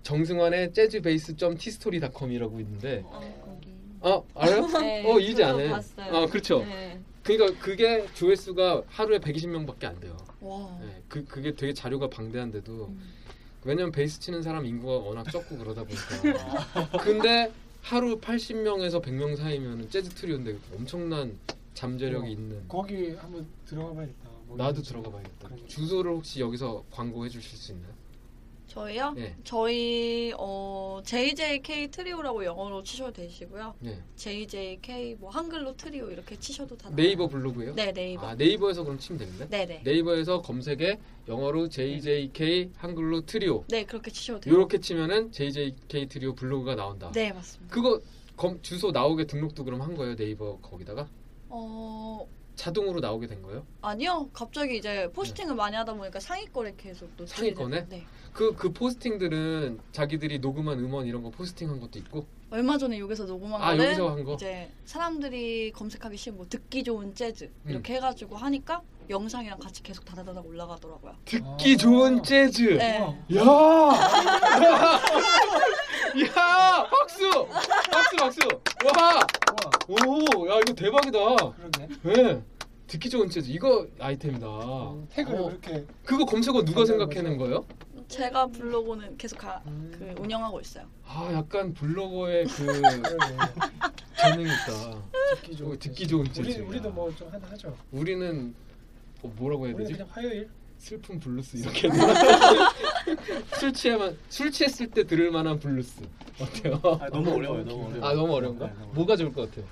[0.03, 3.21] 정승환의 재즈 베이스 점 티스토리닷컴이라고 있는데 어.
[4.01, 4.65] 어 알아요?
[4.79, 5.69] 네, 어 이지 그거 않아요?
[5.71, 6.13] 봤어요.
[6.15, 6.60] 어 그렇죠.
[6.60, 6.99] 네.
[7.23, 10.15] 그러니까 그게 조회수가 하루에 120명밖에 안 돼요.
[10.39, 10.77] 와.
[10.82, 12.99] 네, 그 그게 되게 자료가 방대한데도 음.
[13.63, 16.97] 왜냐면 베이스 치는 사람 인구가 워낙 적고 그러다 보니까.
[17.03, 21.37] 근데 하루 80명에서 100명 사이면 재즈 트리오인데 엄청난
[21.73, 22.67] 잠재력이 어, 있는.
[22.67, 24.29] 거기 한번 들어가 봐야겠다.
[24.47, 24.81] 뭐 나도.
[24.81, 25.47] 들어가 봐야겠다.
[25.47, 25.67] 그러니까.
[25.67, 27.93] 주소를 혹시 여기서 광고해 주실 수 있나요?
[28.69, 29.15] 저희요?
[29.17, 29.36] 예.
[29.43, 33.75] 저희 어 JJK 트리오라고 영어로 치셔도 되시고요.
[33.79, 34.01] 네.
[34.15, 37.29] JJK 뭐 한글로 트리오 이렇게 치셔도 다 네이버 나와요.
[37.29, 37.75] 블로그예요?
[37.75, 38.27] 네, 네이버.
[38.27, 39.49] 아, 네이버에서 그럼 치면 되는데?
[39.49, 39.82] 네네.
[39.84, 44.53] 네이버에서 검색에 영어로 JJK 한글로 트리오 네, 그렇게 치셔도 돼요.
[44.53, 47.12] 이렇게 치면은 JJK 트리오 블로그가 나온다.
[47.12, 47.73] 네, 맞습니다.
[47.73, 47.99] 그거
[48.38, 51.10] 검, 주소 나오게 등록도 그럼 한 거예요 네이버 거기다가
[51.49, 52.25] 어
[52.59, 53.65] 자동으로 나오게 된 거예요?
[53.81, 54.29] 아니요.
[54.33, 57.87] 갑자기 이제 포스팅을 많이 하다 보니까 상위권에 계속 또 상위권에?
[57.87, 58.05] 네.
[58.33, 63.62] 그 그 포스팅들은 자기들이 녹음한 음원 이런 거 포스팅한 것도 있고 얼마 전에 여기서 녹음한
[63.62, 64.33] 아, 거는 여기서 한 거?
[64.33, 67.69] 이제 사람들이 검색하기 쉬운 뭐 듣기 좋은 재즈 음.
[67.69, 71.13] 이렇게 해가지고 하니까 영상이랑 같이 계속 다다다닥 올라가더라고요.
[71.25, 71.77] 듣기 아.
[71.77, 72.77] 좋은 재즈.
[72.77, 72.99] 네.
[73.35, 73.41] 야!
[76.25, 76.88] 야!
[76.89, 77.47] 박수!
[77.91, 78.39] 박수 박수.
[78.85, 79.15] 와!
[79.15, 81.19] 와, 오, 야 이거 대박이다.
[81.35, 81.88] 그러네.
[82.03, 82.41] 네.
[82.88, 84.47] 듣기 좋은 재즈 이거 아이템이다.
[84.47, 85.43] 음, 태그를 어.
[85.45, 85.85] 그렇게.
[86.03, 87.38] 그거 검색어 누가 생각해낸.
[87.38, 87.65] 거예요?
[88.09, 90.85] 제가 블로그는 계속 가, 음, 그 운영하고 있어요.
[91.05, 92.65] 아, 약간 블로거의 그.
[94.19, 95.01] 재능이 있다.
[95.35, 95.79] 듣기 어, 좋은.
[95.79, 96.09] 듣기 재즈.
[96.09, 96.59] 좋은 우리.
[96.59, 97.75] 우리도 뭐 좀 하나 하죠.
[97.91, 98.53] 우리는
[99.21, 99.93] 어, 뭐라고 해야 우리는 되지?
[99.93, 100.49] 그냥 화요일.
[100.79, 102.73] 슬픈 블루스 이렇게 해야 되나?
[103.59, 106.01] 술 취하면 술 취했을 때 들을 만한 블루스
[106.41, 106.79] 어때요?
[107.01, 107.65] 아, 너무 어려워요.
[107.65, 108.05] 너무 어려워.
[108.07, 108.65] 아 너무 어려운가?
[108.67, 109.65] 네, 너무 뭐가 좋을 것 같아요?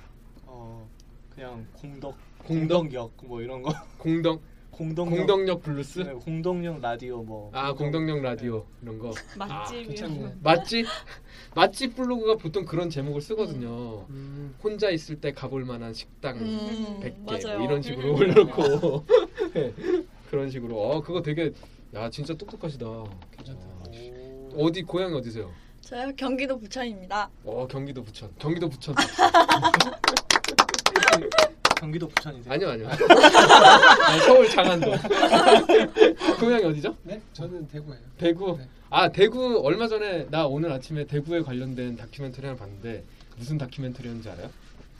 [0.46, 0.88] 어
[1.34, 2.80] 그냥 공덕 공덕?
[2.82, 4.42] 공덕역 뭐 이런 거 공덕
[4.78, 6.00] 공덕역 공덕역 블루스?
[6.00, 10.32] 네, 공덕역 라디오 뭐 아 공덕역 라디오 이런 거 맛집 거.
[10.44, 10.86] 맛집
[11.56, 14.06] 맛집 블로그가 보통 그런 제목을 쓰거든요.
[14.10, 14.56] 음.
[14.64, 17.58] 혼자 있을 때 가볼 만한 식당 음, 100개 맞아요.
[17.58, 19.06] 뭐 이런 식으로 올려놓고
[19.56, 19.74] 네,
[20.30, 21.52] 그런 식으로 어 그거 되게
[21.96, 22.86] 야 진짜 똑똑하시다.
[23.38, 23.66] 괜찮다.
[23.66, 25.52] 어, 어디 고향이 어디세요?
[25.82, 27.32] 저요 경기도 부천입니다.
[27.46, 28.30] 어 경기도 부천.
[28.38, 28.94] 경기도 부천.
[31.80, 32.54] 경기도 부천이세요?
[32.54, 32.88] 아니요 아니요.
[34.08, 34.92] 아니, 서울 장안도.
[36.40, 36.96] 고향이 어디죠?
[37.04, 38.02] 네, 저는 대구예요.
[38.18, 38.58] 대구.
[38.58, 38.68] 네.
[38.90, 43.04] 아 대구 얼마 전에 나 오늘 아침에 대구에 관련된 다큐멘터리 하나 봤는데
[43.38, 44.50] 무슨 다큐멘터리였는지 알아요?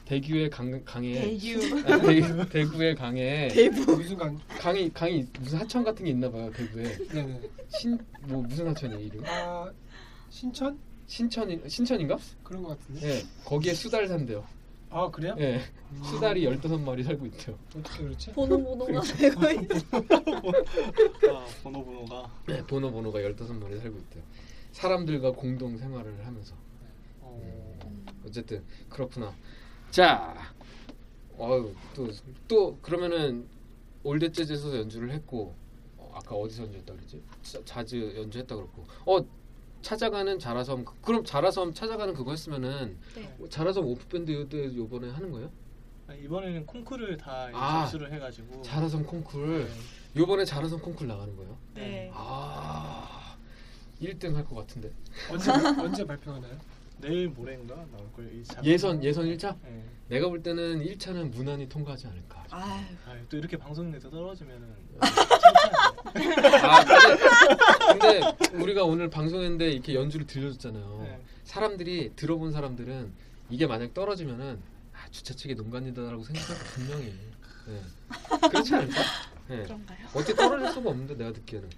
[0.04, 1.58] 대구의 강 강에 대유.
[1.86, 3.48] 아, 대, 대구의 강에
[3.86, 4.38] 무슨 강?
[4.58, 7.40] 강이 강이 무슨 하천 같은 게 있나 봐요 대구에 네네.
[7.78, 9.22] 신뭐 무슨 하천이에요 이름?
[9.26, 9.70] 아
[10.30, 12.16] 신천 신천이 신천인가?
[12.42, 13.08] 그런 것 같은데.
[13.18, 14.44] 예 거기에 수달 산대요.
[14.90, 15.34] 아 그래요?
[15.38, 15.60] 예
[16.02, 17.58] 수달이 15마리 살고 있대요.
[17.76, 18.32] 어떻게 그렇지?
[18.32, 19.86] 번호 번호가 되고 있어.
[21.36, 24.22] 아, 번호 번호가 네, 번호 번호가 15마리 살고 있대요.
[24.72, 26.54] 사람들과 공동 생활을 하면서
[27.20, 27.78] 어,
[28.26, 29.34] 어쨌든 그렇구나.
[29.90, 30.52] 자,
[31.38, 32.08] 어유 또
[32.48, 33.46] 또 그러면은
[34.04, 35.54] 올드 재즈에서 연주를 했고
[35.98, 37.22] 어, 아까 어디서 연주했다 그랬지?
[37.42, 39.24] 자, 자즈 연주했다 그랬고 어
[39.82, 43.36] 찾아가는 자라섬 그럼 자라섬 찾아가는 그거 했으면은 네.
[43.48, 44.30] 자라섬 off band
[44.76, 45.50] 요번에 하는 거예요?
[46.08, 49.70] 아, 이번에는 콩쿠르를 다 아, 접수를 해가지고 자라섬 콩쿨 네.
[50.20, 51.56] 요번에 자라섬 콩쿨 나가는 거예요?
[51.74, 52.10] 네.
[52.14, 53.36] 아
[54.02, 54.90] 1등 할 것 같은데
[55.30, 55.50] 언제
[55.82, 56.56] 언제 발표하나요?
[57.00, 58.30] 내일 모레인가 나올 거예요.
[58.64, 59.56] 예선 예선 1차?
[59.62, 59.84] 네.
[60.08, 62.84] 내가 볼 때는 1차는 무난히 통과하지 않을까 아유.
[63.06, 64.66] 아, 또 이렇게 방송에서 떨어지면은
[66.62, 66.84] 아
[67.92, 71.00] 근데, 근데 우리가 오늘 방송했는데 이렇게 연주를 들려줬잖아요.
[71.04, 71.20] 네.
[71.44, 73.12] 사람들이 들어본 사람들은
[73.50, 74.60] 이게 만약 떨어지면은
[74.92, 77.14] 아, 주최 측의 농간이다라고 생각할 거 분명히.
[77.66, 77.82] 네.
[78.48, 79.00] 그렇지 않을까?
[79.48, 79.62] 네.
[79.62, 79.98] 그런가요?
[80.14, 81.68] 어떻게 떨어질 수가 없는데 내가 듣기에는.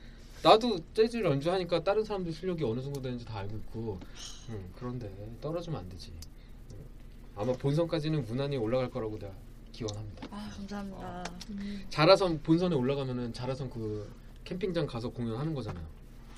[0.42, 4.00] 나도 재즈를 연주하니까 다른 사람들 실력이 어느 정도 되는지 다 알고 있고
[4.48, 6.12] 음, 그런데 떨어지면 안 되지.
[6.70, 6.76] 음.
[7.36, 9.32] 아마 본선까지는 무난히 올라갈 거라고 내가
[9.72, 10.28] 기원합니다.
[10.30, 11.24] 아 감사합니다.
[11.90, 14.10] 자라섬 본선에 올라가면은 자라섬 그
[14.44, 15.84] 캠핑장 가서 공연하는 거잖아요.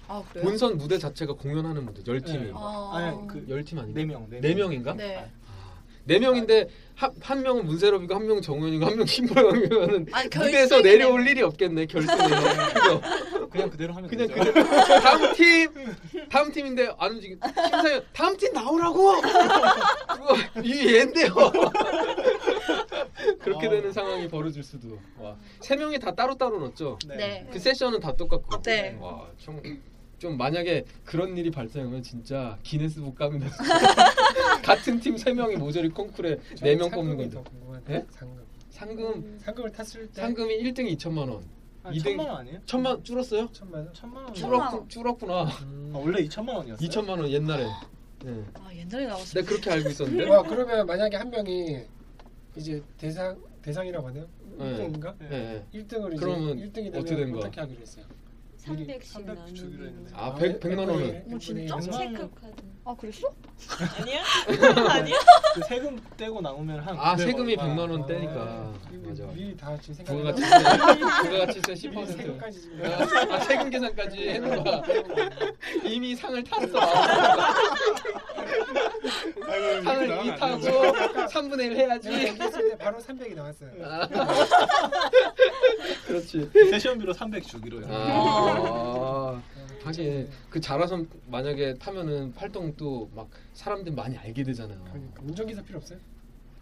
[0.09, 0.45] 아 그래요?
[0.45, 2.53] 본선 무대 자체가 공연하는 무대 열 팀이 네.
[2.55, 3.99] 아, 아니 그열팀 아닌가?
[4.01, 4.69] 네 명, 네, 네 명.
[4.69, 4.95] 명인가?
[4.95, 5.19] 네.
[5.19, 5.25] 아,
[6.05, 10.83] 네 명인데 한, 한 명은 문세럽이고 한 명은 정우현이고 한 명 신보영이면은 아니, 무대에서.
[10.83, 12.17] 내려올 일이 없겠네 결승에
[12.75, 13.01] 그죠?
[13.51, 14.53] 그냥 그대로 하면 그냥 되죠.
[14.53, 15.71] 그냥 강팀
[16.29, 17.37] 다음 팀인데 안 움직이.
[17.55, 19.21] 심사위원 다음 팀 나오라고.
[19.23, 21.35] 그거 이 얘인데요.
[23.41, 23.71] 그렇게 어.
[23.71, 24.99] 되는 상황이 벌어질 수도.
[25.19, 26.99] 와, 세 명이 다 따로 따로 넣었죠.
[27.07, 27.47] 네.
[27.53, 28.63] 그 세션은 다 똑같고.
[28.63, 28.97] 네.
[29.01, 29.61] 와, 좀,
[30.19, 33.57] 좀 만약에 그런 일이 발생하면 진짜 기네스북 가면 됐어.
[34.63, 37.35] 같은 팀 세 명이 모조리 콩쿨에 네명 뽑는 상금이 건데.
[37.37, 37.95] 더 궁금한데.
[37.95, 38.07] 예?
[38.11, 38.43] 상금.
[38.71, 41.45] 상금 상금을 탔을 때 상금이 1등이 2천만 원.
[41.85, 42.59] 아, 이등- 천만 원 아니에요?
[42.65, 43.49] 천만 원 줄었어요?
[43.53, 43.93] 천만 원.
[43.93, 44.35] 천만 원.
[44.35, 44.89] 천만 줄었구, 원.
[44.89, 45.35] 줄었구나.
[45.43, 46.89] 아, 원래 2천만 원이었어요?
[46.89, 47.65] 2천만 원 옛날에.
[48.25, 48.45] 네.
[48.55, 49.35] 아 옛날에 나왔어.
[49.35, 50.29] 내가 그렇게 알고 있었는데.
[50.29, 51.81] 와 그러면 만약에 한 명이
[52.57, 54.27] 이제 대상 대상이라고 하나요?
[54.59, 54.65] 네.
[54.77, 55.15] 1등인가?
[55.19, 55.29] 네.
[55.29, 55.67] 네.
[55.81, 57.39] 1등을 이제 그러면 1등이 되면 어떻게?
[57.39, 58.05] 어떻게 하기로 했어요?
[58.67, 60.13] 300씩 300 나누는 주기로 했는데.
[60.15, 61.25] 아, 백- 백만 원을.
[61.33, 61.81] 어, 진짜?
[61.81, 62.53] 체크 카드.
[62.85, 63.29] 아 그랬어?
[64.01, 64.23] 아니야?
[64.91, 65.17] 아니야?
[65.55, 67.75] 그 세금 떼고 나오면 한아900 세금이 얼마.
[67.75, 69.25] 100만 원 아, 떼니까 미리- 맞아.
[69.33, 70.13] 미리 다 지금 생각.
[70.13, 70.49] 부가가치세
[71.23, 72.17] 부가가치세 10%.
[72.17, 72.85] 세금까지 지금.
[73.33, 74.83] 아, 세금 계산까지 해놓은 거야.
[75.85, 76.81] 이미 상을 탔어.
[79.85, 80.59] 상을 이미 타고
[81.29, 82.11] 3분의 1 해야지.
[82.13, 83.71] 얘기했을 때 바로 300이 나왔어요.
[83.85, 84.09] 아.
[86.07, 86.51] 그렇지.
[86.53, 87.89] 세션비로 300 주기로 해요.
[88.59, 89.43] 아,
[89.85, 94.83] 하긴 그 자라섬 만약에 타면은 활동 또 막 사람들 많이 알게 되잖아요.
[94.85, 95.99] 그러니까 운전기사 필요 없어요?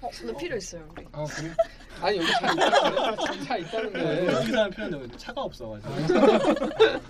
[0.03, 1.05] 어 근데 필요 있어요 우리.
[1.13, 1.51] 아 그래?
[2.01, 5.93] 아니 여기 차 있다는데 차 있다는데 운전기사는 필요한데 차가 없어가지고.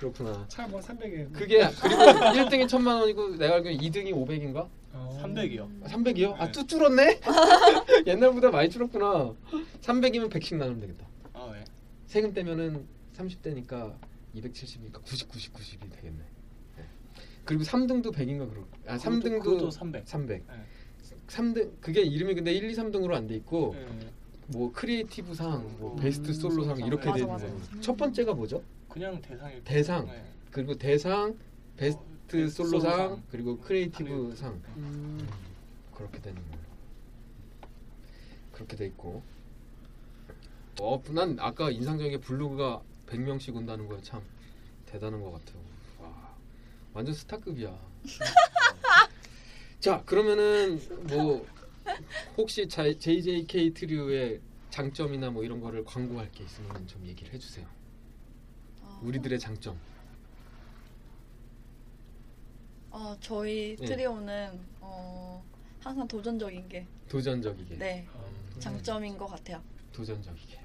[0.00, 0.44] 그렇구나.
[0.48, 1.32] 차 뭐 300에.
[1.32, 4.66] 그게 그리고 1등이 천만 원이고 내가 알기로 2등이 500인가?
[4.94, 5.20] 어.
[5.22, 5.82] 300이요.
[5.84, 6.34] 300이요?
[6.38, 6.52] 아 네.
[6.52, 7.20] 또 줄었네?
[8.06, 9.32] 옛날보다 많이 줄었구나.
[9.82, 11.06] 300이면 100씩 나누면 되겠다.
[11.34, 11.64] 아 왜?
[12.06, 13.94] 세금 떼면은 30대니까
[14.34, 16.18] 270이니까 90, 90, 90이 되겠네.
[16.76, 16.84] 네.
[17.44, 18.62] 그리고 3등도 100인가 그러.
[18.86, 20.08] 아 그것도- 3등도 그것도 300.
[20.08, 20.46] 300.
[20.46, 20.54] 네.
[21.28, 24.10] 3등 그게 이름이 근데 1, 2, 3등으로 안 돼 있고 네.
[24.48, 27.46] 뭐 creative 상, 뭐 음, 베스트 솔로 상 이렇게 맞아, 돼 있는 맞아.
[27.46, 27.80] 거예요.
[27.80, 28.62] 첫 번째가 뭐죠?
[28.88, 30.06] 그냥 대상일 대상.
[30.06, 30.24] 네.
[30.50, 31.36] 그리고 대상,
[31.76, 33.22] 베스트 어, 베스트 솔로 상, 솔로상.
[33.30, 34.36] 그리고 creative creative.
[34.36, 35.26] 상 음.
[35.94, 36.62] 그렇게 되는 거예요.
[38.52, 39.22] 그렇게 돼 있고.
[40.80, 42.82] 어, 난 아까 인상적인 게 블로그가
[43.16, 44.22] 100명씩 온다는 거에 참
[44.86, 45.60] 대단한 것 같아요.
[45.98, 46.34] 와,
[46.94, 47.78] 완전 스타급이야.
[49.80, 51.46] 자, 그러면은 뭐
[52.36, 57.66] 혹시 자- JJK 트리오의 장점이나 뭐 이런 거를 광고할 게 있으면 좀 얘기를 해주세요.
[58.82, 59.78] 아, 우리들의 장점.
[62.90, 63.86] 아 저희 네.
[63.86, 65.42] 트리오는 어
[65.80, 67.76] 항상 도전적인 게 도전적이게.
[67.76, 69.62] 네, 음, 장점인 것 같아요.
[69.92, 70.61] 도전적이게.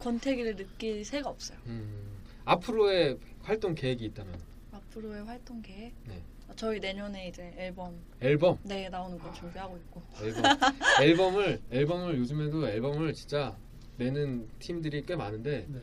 [0.00, 1.58] 권태기를 느낄 새가 없어요.
[1.66, 4.34] 음, 앞으로의 활동 계획이 있다면
[4.72, 5.92] 앞으로의 활동 계획.
[6.06, 6.22] 네.
[6.48, 8.58] 어, 저희 내년에 이제 앨범 앨범.
[8.64, 10.02] 네 나오는 거 준비하고 있고.
[10.22, 10.42] 앨범
[11.02, 13.56] 앨범을 앨범을 요즘에도 앨범을 진짜
[13.98, 15.80] 내는 팀들이 꽤 많은데 네.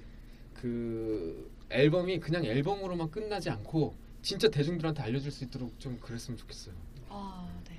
[0.56, 6.74] 그 앨범이 그냥 앨범으로만 끝나지 않고 진짜 대중들한테 알려줄 수 있도록 좀 그랬으면 좋겠어요.
[7.10, 7.76] 아 네.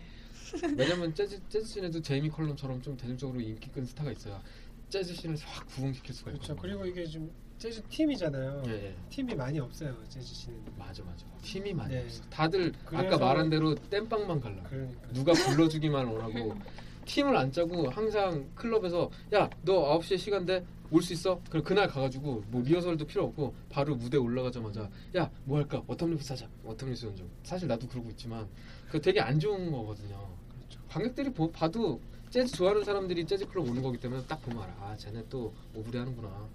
[0.77, 4.40] 왜냐면 재즈 재즈 씬에도 제이미 컬럼처럼 좀 대중적으로 인기 끈 스타가 있어야
[4.88, 6.53] 재즈 씬을 확 부흥시킬 수가 그렇죠.
[6.55, 6.79] 있거든요.
[6.81, 8.62] 그리고 이게 좀 재즈 팀이잖아요.
[8.68, 8.94] 예, 예.
[9.11, 9.94] 팀이 많이 없어요.
[10.09, 10.59] 재즈 씬은.
[10.79, 11.27] 맞아 맞아.
[11.42, 12.05] 팀이 많이 네.
[12.05, 12.22] 없어.
[12.31, 14.62] 다들 아까 그래서- 말한 대로 땜빵만 갈라.
[14.64, 15.09] 그러니까.
[15.12, 16.55] 누가 불러주기만 원하고
[17.05, 20.64] 팀을 안 짜고 항상 클럽에서 야 너 9시에 시간 돼?
[20.90, 21.38] 올 수 있어?
[21.51, 25.83] 그럼 그날 가가지고 뭐 리허설도 필요 없고 바로 무대 올라가자마자 야 뭐 할까?
[25.87, 28.48] Autumn Leaves 하자 Autumn Leaves 연주 사실 나도 그러고 있지만
[28.90, 30.16] 그 되게 안 좋은 거거든요
[30.57, 30.81] 그렇죠.
[30.88, 34.97] 관객들이 보, 봐도 재즈 좋아하는 사람들이 재즈 클럽 오는 거기 때문에 딱 보면 알아 아
[34.97, 36.49] 쟤네 또 오브리 하는구나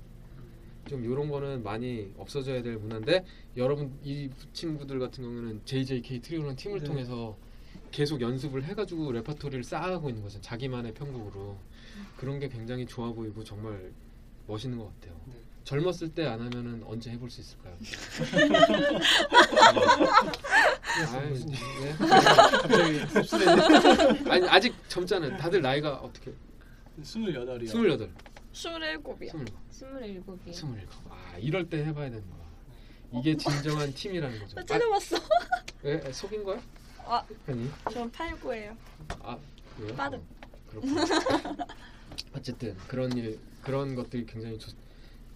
[0.88, 3.26] 좀 이런 거는 많이 없어져야 될 문화인데
[3.58, 6.86] 여러분 이 친구들 같은 경우는 JJK 트리오라는 팀을 네.
[6.86, 7.38] 통해서
[7.92, 10.42] 계속 연습을 해가지고 레파토리를 쌓아가고 있는 거죠.
[10.42, 11.58] 자기만의 편곡으로
[12.18, 13.92] 그런 게 굉장히 좋아 보이고 정말
[14.48, 15.18] 멋있는 것 같아요.
[15.28, 15.34] 네.
[15.64, 17.74] 젊었을 때 안 하면은 언제 해볼 수 있을까요?
[21.06, 21.56] 아이, 무슨 일?
[21.82, 23.06] 네.
[23.13, 24.30] 갑자기.
[24.30, 25.38] 아니 아직 젊잖아요.
[25.38, 26.34] 다들 나이가 어떻게?
[27.02, 27.63] 28이요.
[27.63, 28.08] 28,
[28.54, 29.32] 스물일곱이요.
[29.72, 30.48] 27, 27개.
[30.50, 30.88] 27.
[31.10, 32.44] 아 이럴 때 해봐야 되는 거야.
[33.20, 34.56] 이게 진정한 팀이라는 거죠.
[34.56, 35.18] 나 찾아봤어.
[35.84, 36.62] 왜 속인 거야?
[37.06, 37.24] 아.
[37.47, 37.70] 아니.
[37.91, 38.76] 전 89예요.
[39.22, 39.38] 아
[39.78, 39.95] 그래요?
[39.95, 40.20] 빠른.
[40.20, 40.24] 어,
[40.70, 41.06] 그렇구나.
[42.36, 44.72] 어쨌든 그런 일 그런 것들이 굉장히 좋,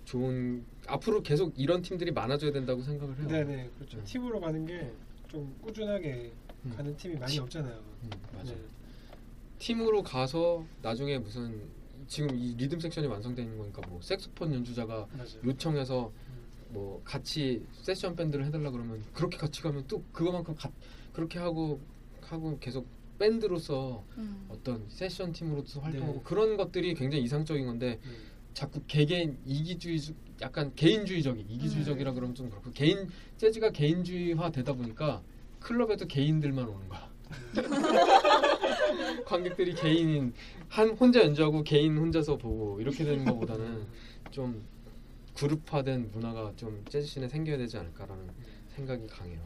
[0.06, 3.28] 좋은 앞으로 계속 이런 팀들이 많아져야 된다고 생각을 해요.
[3.28, 3.98] 네네 그렇죠.
[3.98, 4.04] 네.
[4.04, 4.92] 팀으로 가는 게
[5.38, 6.32] 좀 꾸준하게
[6.66, 6.74] 음.
[6.76, 7.80] 가는 팀이 많이 티- 없잖아요.
[8.04, 8.52] 음, 맞아.
[8.54, 8.60] 네.
[9.60, 11.62] 팀으로 가서 나중에 무슨
[12.08, 15.28] 지금 이 리듬 섹션이 완성되어 있는 거니까 뭐 색소폰 연주자가 맞아요.
[15.44, 16.12] 요청해서
[16.70, 20.72] 뭐 같이 세션 밴드를 해달라 그러면 그렇게 같이 가면 또 그거만큼 가,
[21.14, 21.80] 그렇게 하고
[22.22, 22.88] 하고 계속
[23.20, 24.48] 밴드로서 음.
[24.50, 26.22] 어떤 세션 팀으로서 활동하고 네.
[26.24, 28.16] 그런 것들이 굉장히 이상적인 건데 음.
[28.58, 30.00] 자꾸 개개인 이기주의
[30.42, 35.22] 약간 개인주의적인 이기주의적이라 그러면 좀 그렇고 개인 재즈가 개인주의화 되다 보니까
[35.60, 37.08] 클럽에도 개인들만 오는 거야.
[39.26, 40.34] 관객들이 개인인
[40.70, 43.86] 한 혼자 연주하고 개인 혼자서 보고 이렇게 되는 것보다는
[44.32, 44.66] 좀
[45.36, 48.28] 그룹화된 문화가 좀 재즈 씬에 생겨야 되지 않을까라는
[48.70, 49.40] 생각이 강해요.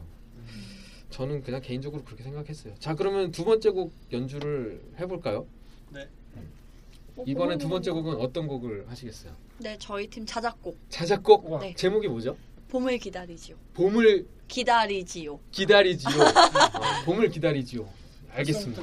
[1.10, 2.76] 저는 그냥 개인적으로 그렇게 생각했어요.
[2.78, 5.46] 자 그러면 두 번째 곡 연주를 해볼까요?
[5.90, 6.08] 네.
[7.26, 9.32] 이번에 두 번째 곡은 어떤 곡을 하시겠어요?
[9.58, 11.60] 네, 저희 팀 자작곡 자작곡 우와.
[11.60, 11.74] 네.
[11.74, 12.36] 제목이 뭐죠?
[12.68, 13.56] 봄을 기다리지요.
[13.74, 15.38] 봄을 기다리지요.
[15.50, 16.22] 기다리지요.
[16.22, 17.88] 어, 봄을 기다리지요.
[18.34, 18.82] 알겠습니다.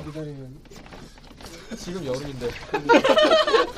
[1.75, 2.49] 지금 여름인데.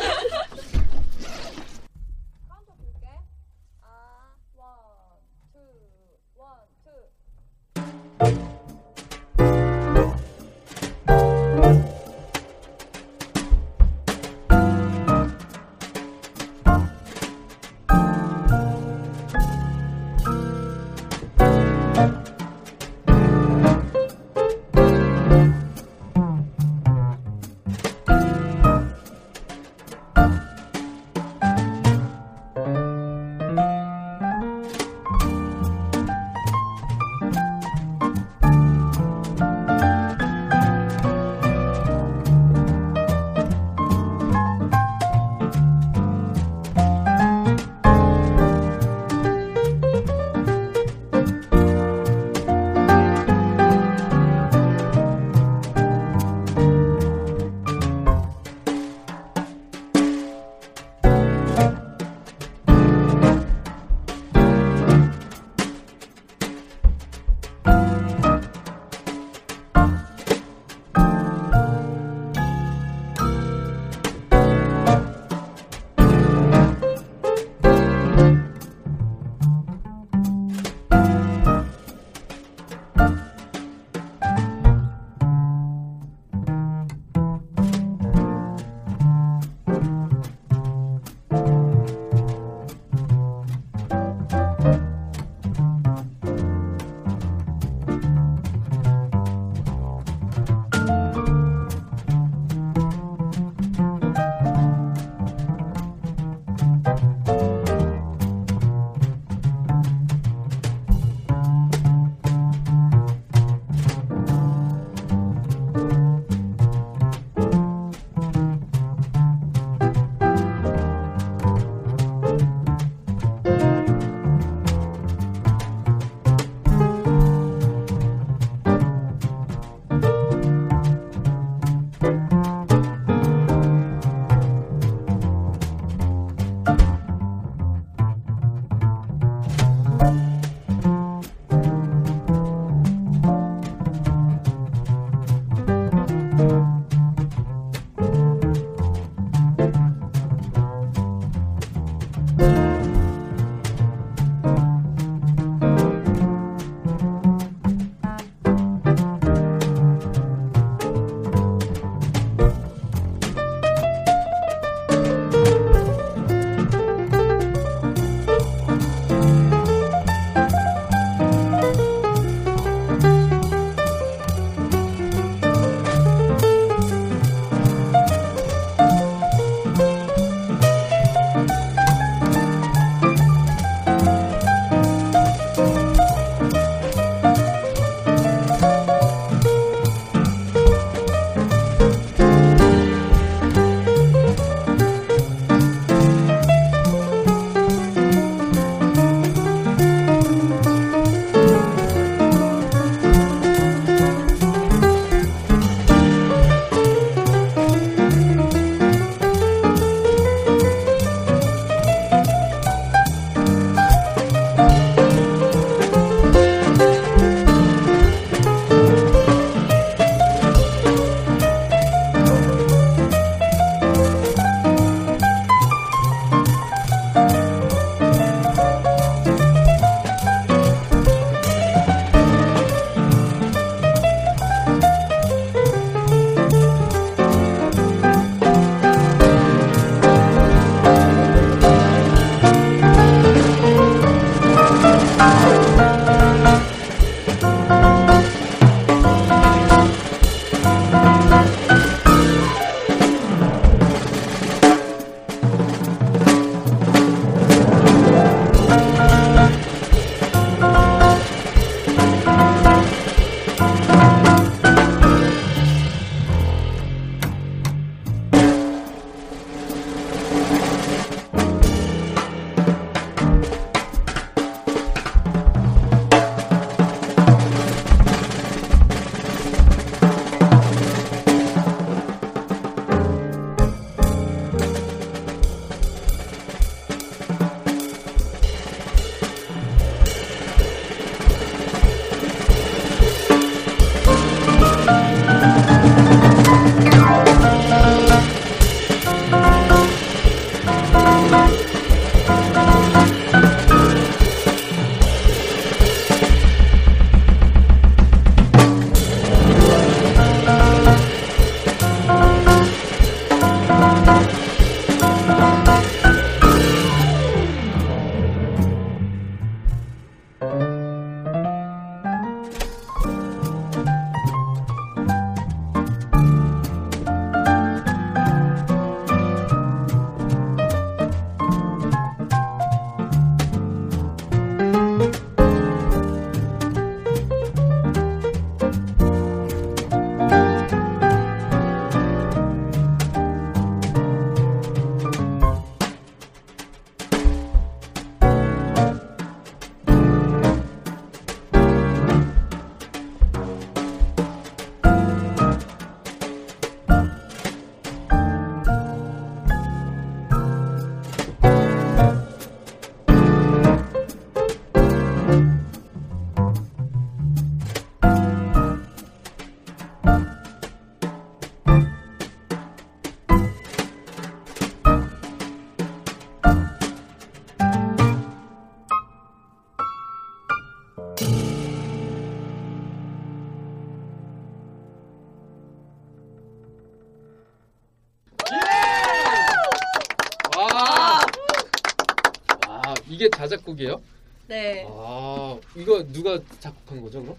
[393.82, 394.02] 곡이에요?
[394.48, 394.86] 네.
[394.88, 397.38] 아, 이거 누가 작곡한 거죠, 그럼?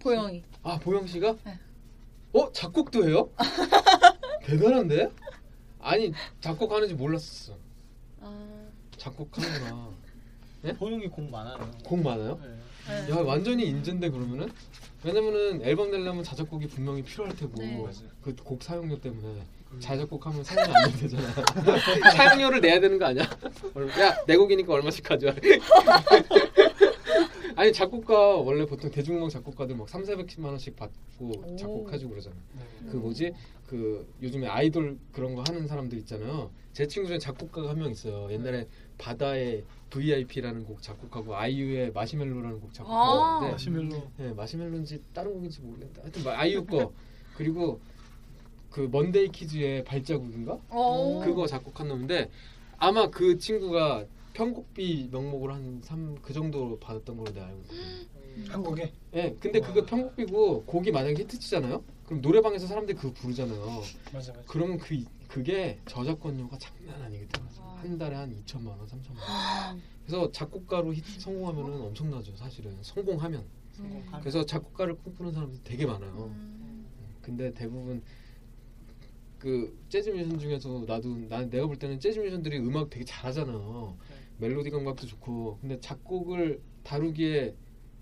[0.00, 0.42] 보영이.
[0.62, 1.36] 아, 보영 씨가?
[1.44, 1.58] 네.
[2.32, 3.30] 어, 작곡도 해요?
[4.44, 5.10] 대단한데?
[5.80, 7.56] 아니, 작곡하는지 몰랐었어.
[8.20, 8.66] 아,
[8.96, 9.90] 작곡하는구나.
[10.78, 11.70] 보영이 공 많아요.
[11.84, 12.40] 곡 많아요?
[12.42, 13.06] 네.
[13.06, 13.10] 네.
[13.10, 14.50] 야, 완전히 인전데 그러면은?
[15.04, 17.84] 왜냐면은 앨범 내려면 자작곡이 분명히 필요할 테고 네.
[18.22, 19.42] 그곡 사용료 때문에
[19.80, 21.28] 자작곡하면 사용이 안 되잖아.
[22.16, 23.24] 사용료를 내야 되는 거 아니야?
[23.24, 25.34] 야, 내 곡이니까 얼마씩 가져와.
[27.56, 31.56] 아니 작곡가 원래 보통 대중음악 작곡가들 막 3, 400만 원씩 받고 오.
[31.56, 32.34] 작곡하고 그러잖아.
[32.58, 32.90] 네.
[32.90, 33.32] 그 뭐지?
[33.68, 36.50] 그 요즘에 아이돌 그런 거 하는 사람들 있잖아요.
[36.72, 38.28] 제 친구 중에 작곡가가 한 명 있어요.
[38.32, 38.66] 옛날에
[38.98, 42.72] 바다의 VIP라는 곡 작곡하고 아이유의 마시멜로라는 곡 아.
[42.72, 44.02] 작곡하고 마시멜로.
[44.16, 46.02] 네, 마시멜로인지 다른 곡인지 모르겠다.
[46.02, 46.92] 하여튼 뭐 아이유 거
[47.36, 47.80] 그리고
[48.74, 50.58] 그 먼데이 키즈의 발자국인가?
[50.68, 51.20] 어.
[51.24, 52.28] 그거 작곡한 놈인데
[52.76, 58.52] 아마 그 친구가 편곡비 명목으로 한 3 그 정도 받았던 걸로 내가 알고 있거든요.
[58.52, 61.84] 한국에 예, 근데 그거 편곡비고 곡이 만약에 히트치잖아요?
[62.04, 63.64] 그럼 노래방에서 사람들이 그거 부르잖아요.
[64.12, 64.42] 맞아 맞아.
[64.48, 67.46] 그러면 그 이- 그게 저작권료가 장난 아니거든요.
[67.62, 67.76] 와.
[67.76, 69.28] 한 달에 한 2천만 원, 3천만 원.
[69.28, 72.76] 아, 그래서 작곡가로 히트 성공하면은 엄청나죠, 사실은.
[72.82, 73.44] 성공하면.
[73.78, 74.04] 음.
[74.18, 76.10] 그래서 작곡가를 꿈꾸는 사람들이 되게 많아요.
[76.34, 76.86] 음.
[77.22, 78.02] 근데 대부분
[79.44, 83.94] 그 재즈 뮤지션 중에서 나도 난 내가 볼 때는 재즈 뮤지션들이 음악 되게 잘하잖아.
[84.38, 87.54] 멜로디 감각도 좋고 근데 작곡을 다루기에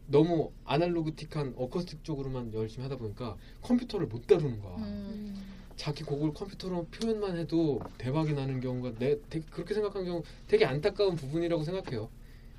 [0.06, 4.76] 너무 아날로그틱한 어쿠스틱 쪽으로만 열심히 하다 보니까 컴퓨터를 못 다루는 거야.
[4.76, 5.34] 음.
[5.74, 11.16] 자기 곡을 컴퓨터로 표현만 해도 대박이 나는 경우가 내 되게 그렇게 생각한 경우 되게 안타까운
[11.16, 12.08] 부분이라고 생각해요.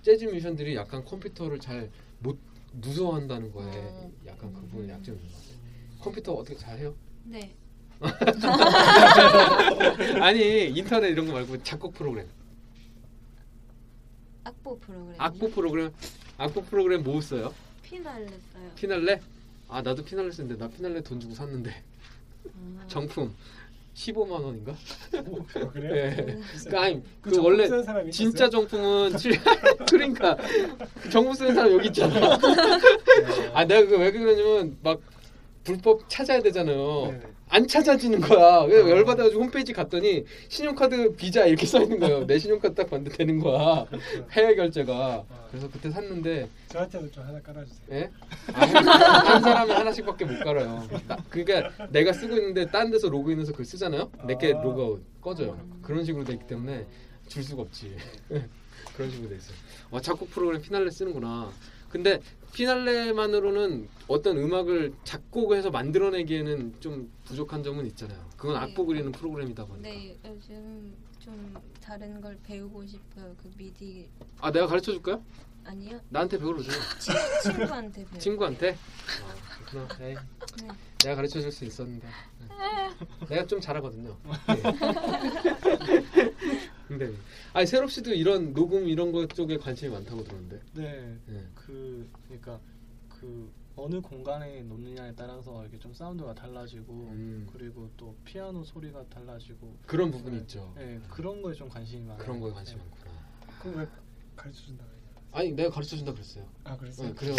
[0.02, 2.38] 재즈 뮤지션들이 약간 컴퓨터를 잘 못
[2.74, 4.12] 무서워한다는 거에 어.
[4.26, 5.58] 약간 그 부분에 약점이 있는 것 같아요.
[6.00, 6.96] 컴퓨터 어떻게 잘해요?
[7.26, 7.56] 네.
[10.22, 12.28] 아니 인터넷 이런 거 말고 작곡 프로그램,
[14.44, 15.16] 악보 프로그램.
[15.18, 15.92] 악보 프로그램,
[16.38, 17.54] 악보 프로그램 뭐 써요?
[17.84, 18.72] 피날레 써요.
[18.76, 19.20] 피날레?
[19.70, 21.72] 아 나도 피날레 쓰는데 나 피날레 돈 주고 샀는데
[22.46, 22.88] 아.
[22.88, 23.34] 정품
[23.96, 24.76] 15만 원인가?
[25.28, 25.96] 오, 그래요?
[25.96, 26.40] 예.
[26.52, 26.72] 비싸요.
[26.72, 27.68] 그 아니 그 그 원래
[28.12, 28.50] 진짜 있었어요?
[28.50, 29.40] 정품은 칠-
[29.90, 30.36] 그러니까
[31.02, 32.38] 그 정품 쓰는 사람 여기 있잖아.
[33.54, 35.00] 아 내가 그 왜 그러냐면 막
[35.64, 37.06] 불법 찾아야 되잖아요.
[37.12, 37.33] 네네.
[37.54, 38.66] 안 찾아지는 거야.
[38.66, 38.90] 그래서 어.
[38.90, 42.26] 열받아가지고 홈페이지 갔더니 신용카드 비자 이렇게 써 있는 거예요.
[42.26, 43.86] 내 신용카드 딱 봤는데 되는 거야.
[43.86, 44.28] 그렇죠.
[44.32, 45.18] 해외 결제가.
[45.18, 45.48] 어.
[45.52, 47.88] 그래서 그때 샀는데 저한테도 좀 하나 깔아주세요.
[47.92, 48.10] 예?
[48.54, 50.88] 아, 한, 한 사람에 하나씩밖에 못 깔아요.
[51.08, 54.10] 나, 그러니까 내가 쓰고 있는데 딴 데서 로그인해서 그걸 쓰잖아요.
[54.26, 54.60] 내게 아.
[54.64, 55.56] 로그아웃 꺼져요.
[55.84, 56.88] 그런 식으로 돼 있기 때문에
[57.28, 57.96] 줄 수가 없지.
[58.98, 59.56] 그런 식으로 돼 있어요.
[59.92, 61.52] 와 작곡 프로그램 피날레 쓰는구나.
[61.94, 62.20] 근데
[62.54, 68.20] 피날레만으로는 어떤 음악을 작곡해서 만들어내기에는 좀 부족한 점은 있잖아요.
[68.36, 68.62] 그건 네.
[68.62, 69.88] 악보 그리는 프로그램이다 보니까.
[69.88, 73.36] 네, 요즘 좀 다른 걸 배우고 싶어요.
[73.38, 74.10] 그 미디
[74.42, 75.24] 아 내가 가르쳐 줄까요?
[75.66, 76.00] 아니요.
[76.10, 76.72] 나한테 배우러 줘.
[77.46, 78.20] 친구한테 배우.
[78.20, 78.72] 친구한테?
[78.72, 80.08] 아, 그렇구나.
[80.10, 80.16] 에이,
[80.64, 80.68] 네.
[81.04, 82.08] 내가 가르쳐 줄 수 있었는데.
[82.40, 83.28] 네.
[83.30, 84.18] 내가 좀 잘하거든요.
[84.50, 84.64] 네.
[86.88, 87.14] 근데
[87.54, 90.62] 아니 세롭 씨도 이런 녹음 이런 것 쪽에 관심이 많다고 들었는데.
[90.74, 91.18] 네.
[91.28, 91.48] 네.
[91.56, 92.60] 그 그러니까
[93.10, 97.48] 그 어느 공간에 놓느냐에 따라서 이렇게 좀 사운드가 달라지고 음.
[97.52, 100.74] 그리고 또 피아노 소리가 달라지고 그런 부분이 있죠.
[100.76, 102.18] 네, 그런 거에 좀 관심이 많아요.
[102.18, 102.88] 그런 거에 관심이 네.
[102.90, 103.60] 많구나.
[103.60, 103.88] 그럼 왜
[104.36, 104.93] 가르쳐 해요?
[105.36, 106.44] 아니 내가 가르쳐 준다 그랬어요.
[106.64, 107.08] 아 그랬어요?
[107.08, 107.36] 네, 그래서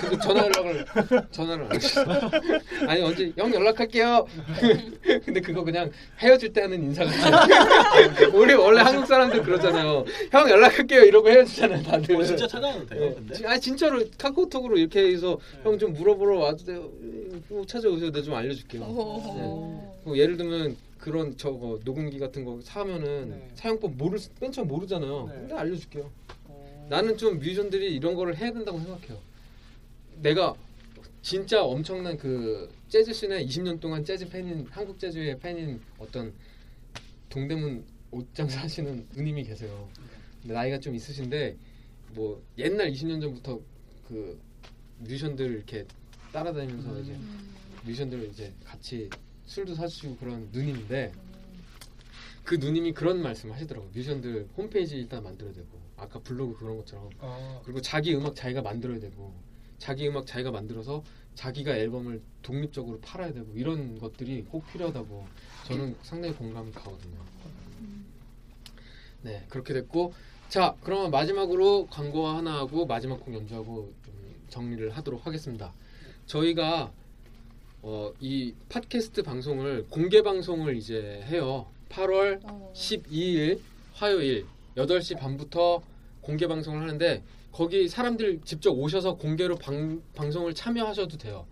[0.00, 0.86] 근데 전화 연락을
[1.30, 2.02] 전화를 안 했어.
[2.88, 4.26] 아니 언제 형 연락할게요.
[5.22, 8.30] 근데 그거 그냥 헤어질 때 하는 인사 같아요.
[8.32, 10.06] 우리 원래 한국 사람들 그러잖아요.
[10.30, 12.16] 형 연락할게요 이러고 헤어지잖아요 다들.
[12.16, 13.14] 어, 진짜 찾아와도 돼요, 네.
[13.14, 13.46] 근데?
[13.46, 15.70] 아 진짜로 카카오톡으로 이렇게 해서 네.
[15.70, 16.90] 형좀 물어보러 와도 돼요.
[17.50, 18.10] 꼭 찾아오세요.
[18.12, 18.82] 내가 좀 알려줄게요.
[18.82, 19.94] 오.
[20.04, 23.48] 뭐 예를 들면 그런 저거 녹음기 같은 거 사면은 네.
[23.54, 25.26] 사용법 모르 맨 처음 모르잖아요.
[25.28, 25.34] 네.
[25.40, 26.10] 근데 알려줄게요.
[26.86, 29.20] 어, 나는 좀 뮤지션들이 이런 거를 해야 된다고 생각해요.
[30.22, 30.54] 내가
[31.22, 36.32] 진짜 엄청난 그 재즈 씬에 20년 동안 재즈 팬인 한국 재즈의 팬인 어떤
[37.28, 39.88] 동대문 옷장 사시는 누님이 계세요.
[40.44, 41.56] 나이가 좀 있으신데
[42.14, 43.60] 뭐 옛날 20년 전부터
[44.08, 44.38] 그
[45.00, 45.84] 뮤지션들 이렇게
[46.32, 47.02] 따라다니면서 음.
[47.02, 47.16] 이제
[47.84, 49.10] 뮤지션들 이제 같이
[49.46, 51.12] 술도 사주시고 그런 누님인데
[52.44, 53.90] 그 누님이 그런 말씀 하시더라고요.
[53.92, 59.00] 뮤지션들 홈페이지 일단 만들어야 되고 아까 블로그 그런 것처럼 아, 그리고 자기 음악 자기가 만들어야
[59.00, 59.32] 되고
[59.78, 61.02] 자기 음악 자기가 만들어서
[61.34, 65.26] 자기가 앨범을 독립적으로 팔아야 되고 이런 것들이 꼭 필요하다고
[65.66, 67.18] 저는 상당히 공감이 가거든요.
[69.22, 70.14] 네, 그렇게 됐고
[70.48, 74.14] 자, 그러면 마지막으로 광고 하나 하고 마지막 곡 연주하고 좀
[74.48, 75.74] 정리를 하도록 하겠습니다.
[76.26, 76.92] 저희가
[77.82, 81.66] 어, 이 팟캐스트 방송을 공개 방송을 이제 해요.
[81.88, 83.60] 8월 어, 12일
[83.92, 85.82] 화요일 8시 반부터
[86.20, 87.22] 공개 방송을 하는데
[87.52, 91.46] 거기 사람들 직접 오셔서 공개로 방, 방송을 참여하셔도 돼요.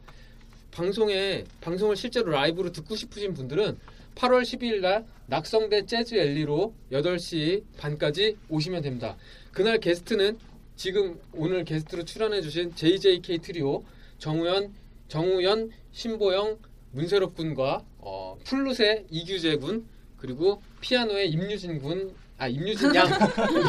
[0.70, 3.78] 방송에 방송을 실제로 라이브로 듣고 싶으신 분들은
[4.16, 9.16] 8월 12일 날 낙성대 재즈 엘리로 8시 반까지 오시면 됩니다.
[9.52, 10.38] 그날 게스트는
[10.76, 13.84] 지금 오늘 게스트로 출연해 주신 JJK 트리오
[14.18, 14.74] 정우현,
[15.08, 16.58] 정우현, 신보영,
[16.92, 19.86] 문세롭 군과 어, 플룻의 이규재 군
[20.18, 22.14] 그리고 피아노의 임유진 군,
[22.44, 23.06] 아 임유진 양,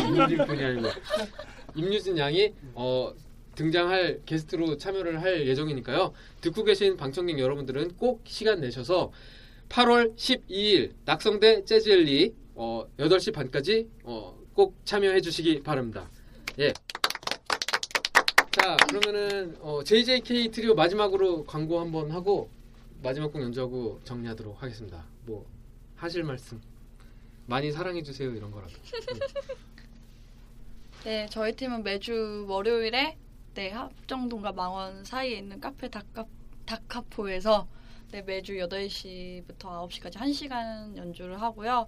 [0.10, 0.90] 임유진 군이 아니고
[1.76, 3.14] 임유진 양이 어,
[3.56, 6.12] 등장할 게스트로 참여를 할 예정이니까요.
[6.42, 9.14] 듣고 계신 방청객 여러분들은 꼭 시간 내셔서
[9.70, 16.10] 8월 12일 낙성대 재즈엘리 어, 8시 반까지 어, 꼭 참여해 주시기 바랍니다.
[16.60, 16.74] 예.
[18.52, 22.50] 자, 그러면은 어, JJK 트리오 마지막으로 광고 한번 하고
[23.02, 25.06] 마지막 곡 연주하고 정리하도록 하겠습니다.
[25.26, 25.46] 뭐
[25.96, 26.60] 하실 말씀
[27.46, 28.74] 많이 사랑해 주세요 이런 거라도.
[31.04, 33.18] 네, 저희 팀은 매주 월요일에
[33.54, 36.26] 네, 합정동과 망원 사이에 있는 카페 다카,
[36.66, 37.68] 다카포에서
[38.12, 41.88] 네, 매주 8시부터 9시까지 1시간 연주를 하고요.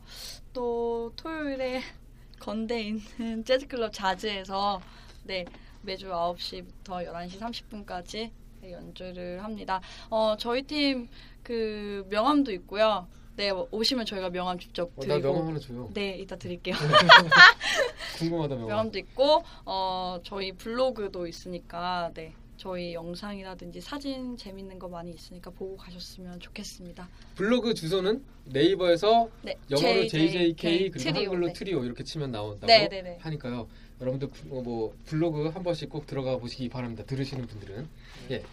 [0.53, 1.82] 또 토요일에
[2.39, 4.82] 건대에 있는 재즈클럽 자즈에서
[5.24, 5.45] 네,
[5.82, 8.30] 매주 9시부터 11시 30분까지
[8.70, 9.82] 연주를 합니다.
[10.10, 11.10] 어, 저희 팀
[11.47, 13.08] 그 명함도 있고요.
[13.38, 15.90] 네, 오시면 저희가 명함 직접 어, 드리고 나 명함 하나 줘요.
[15.94, 16.76] 네, 이따 드릴게요.
[18.18, 18.68] 궁금하다 명함.
[18.70, 25.78] 명함도 있고 어 저희 블로그도 있으니까 네 저희 영상이라든지 사진 재밌는 거 많이 있으니까 보고
[25.78, 27.08] 가셨으면 좋겠습니다.
[27.36, 30.10] 블로그 주소는 네이버에서 네 영어로 JJK
[30.56, 31.54] JJK 그리고 트리오, 한글로 네.
[31.54, 33.18] 트리오 이렇게 치면 나온다고 네, 네, 네.
[33.22, 33.68] 하니까요.
[34.02, 37.04] 여러분들 구- 어, 뭐 블로그 한 번씩 꼭 들어가 보시기 바랍니다.
[37.04, 37.88] 들으시는 분들은.
[38.32, 38.44] 예.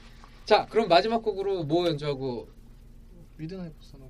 [0.44, 2.48] 자, 그럼 마지막 곡으로 뭐 연주하고
[3.38, 4.03] Midnight 보사노바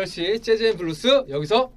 [0.00, 1.70] 화요일 10시 재즈 앤 블루스 여기서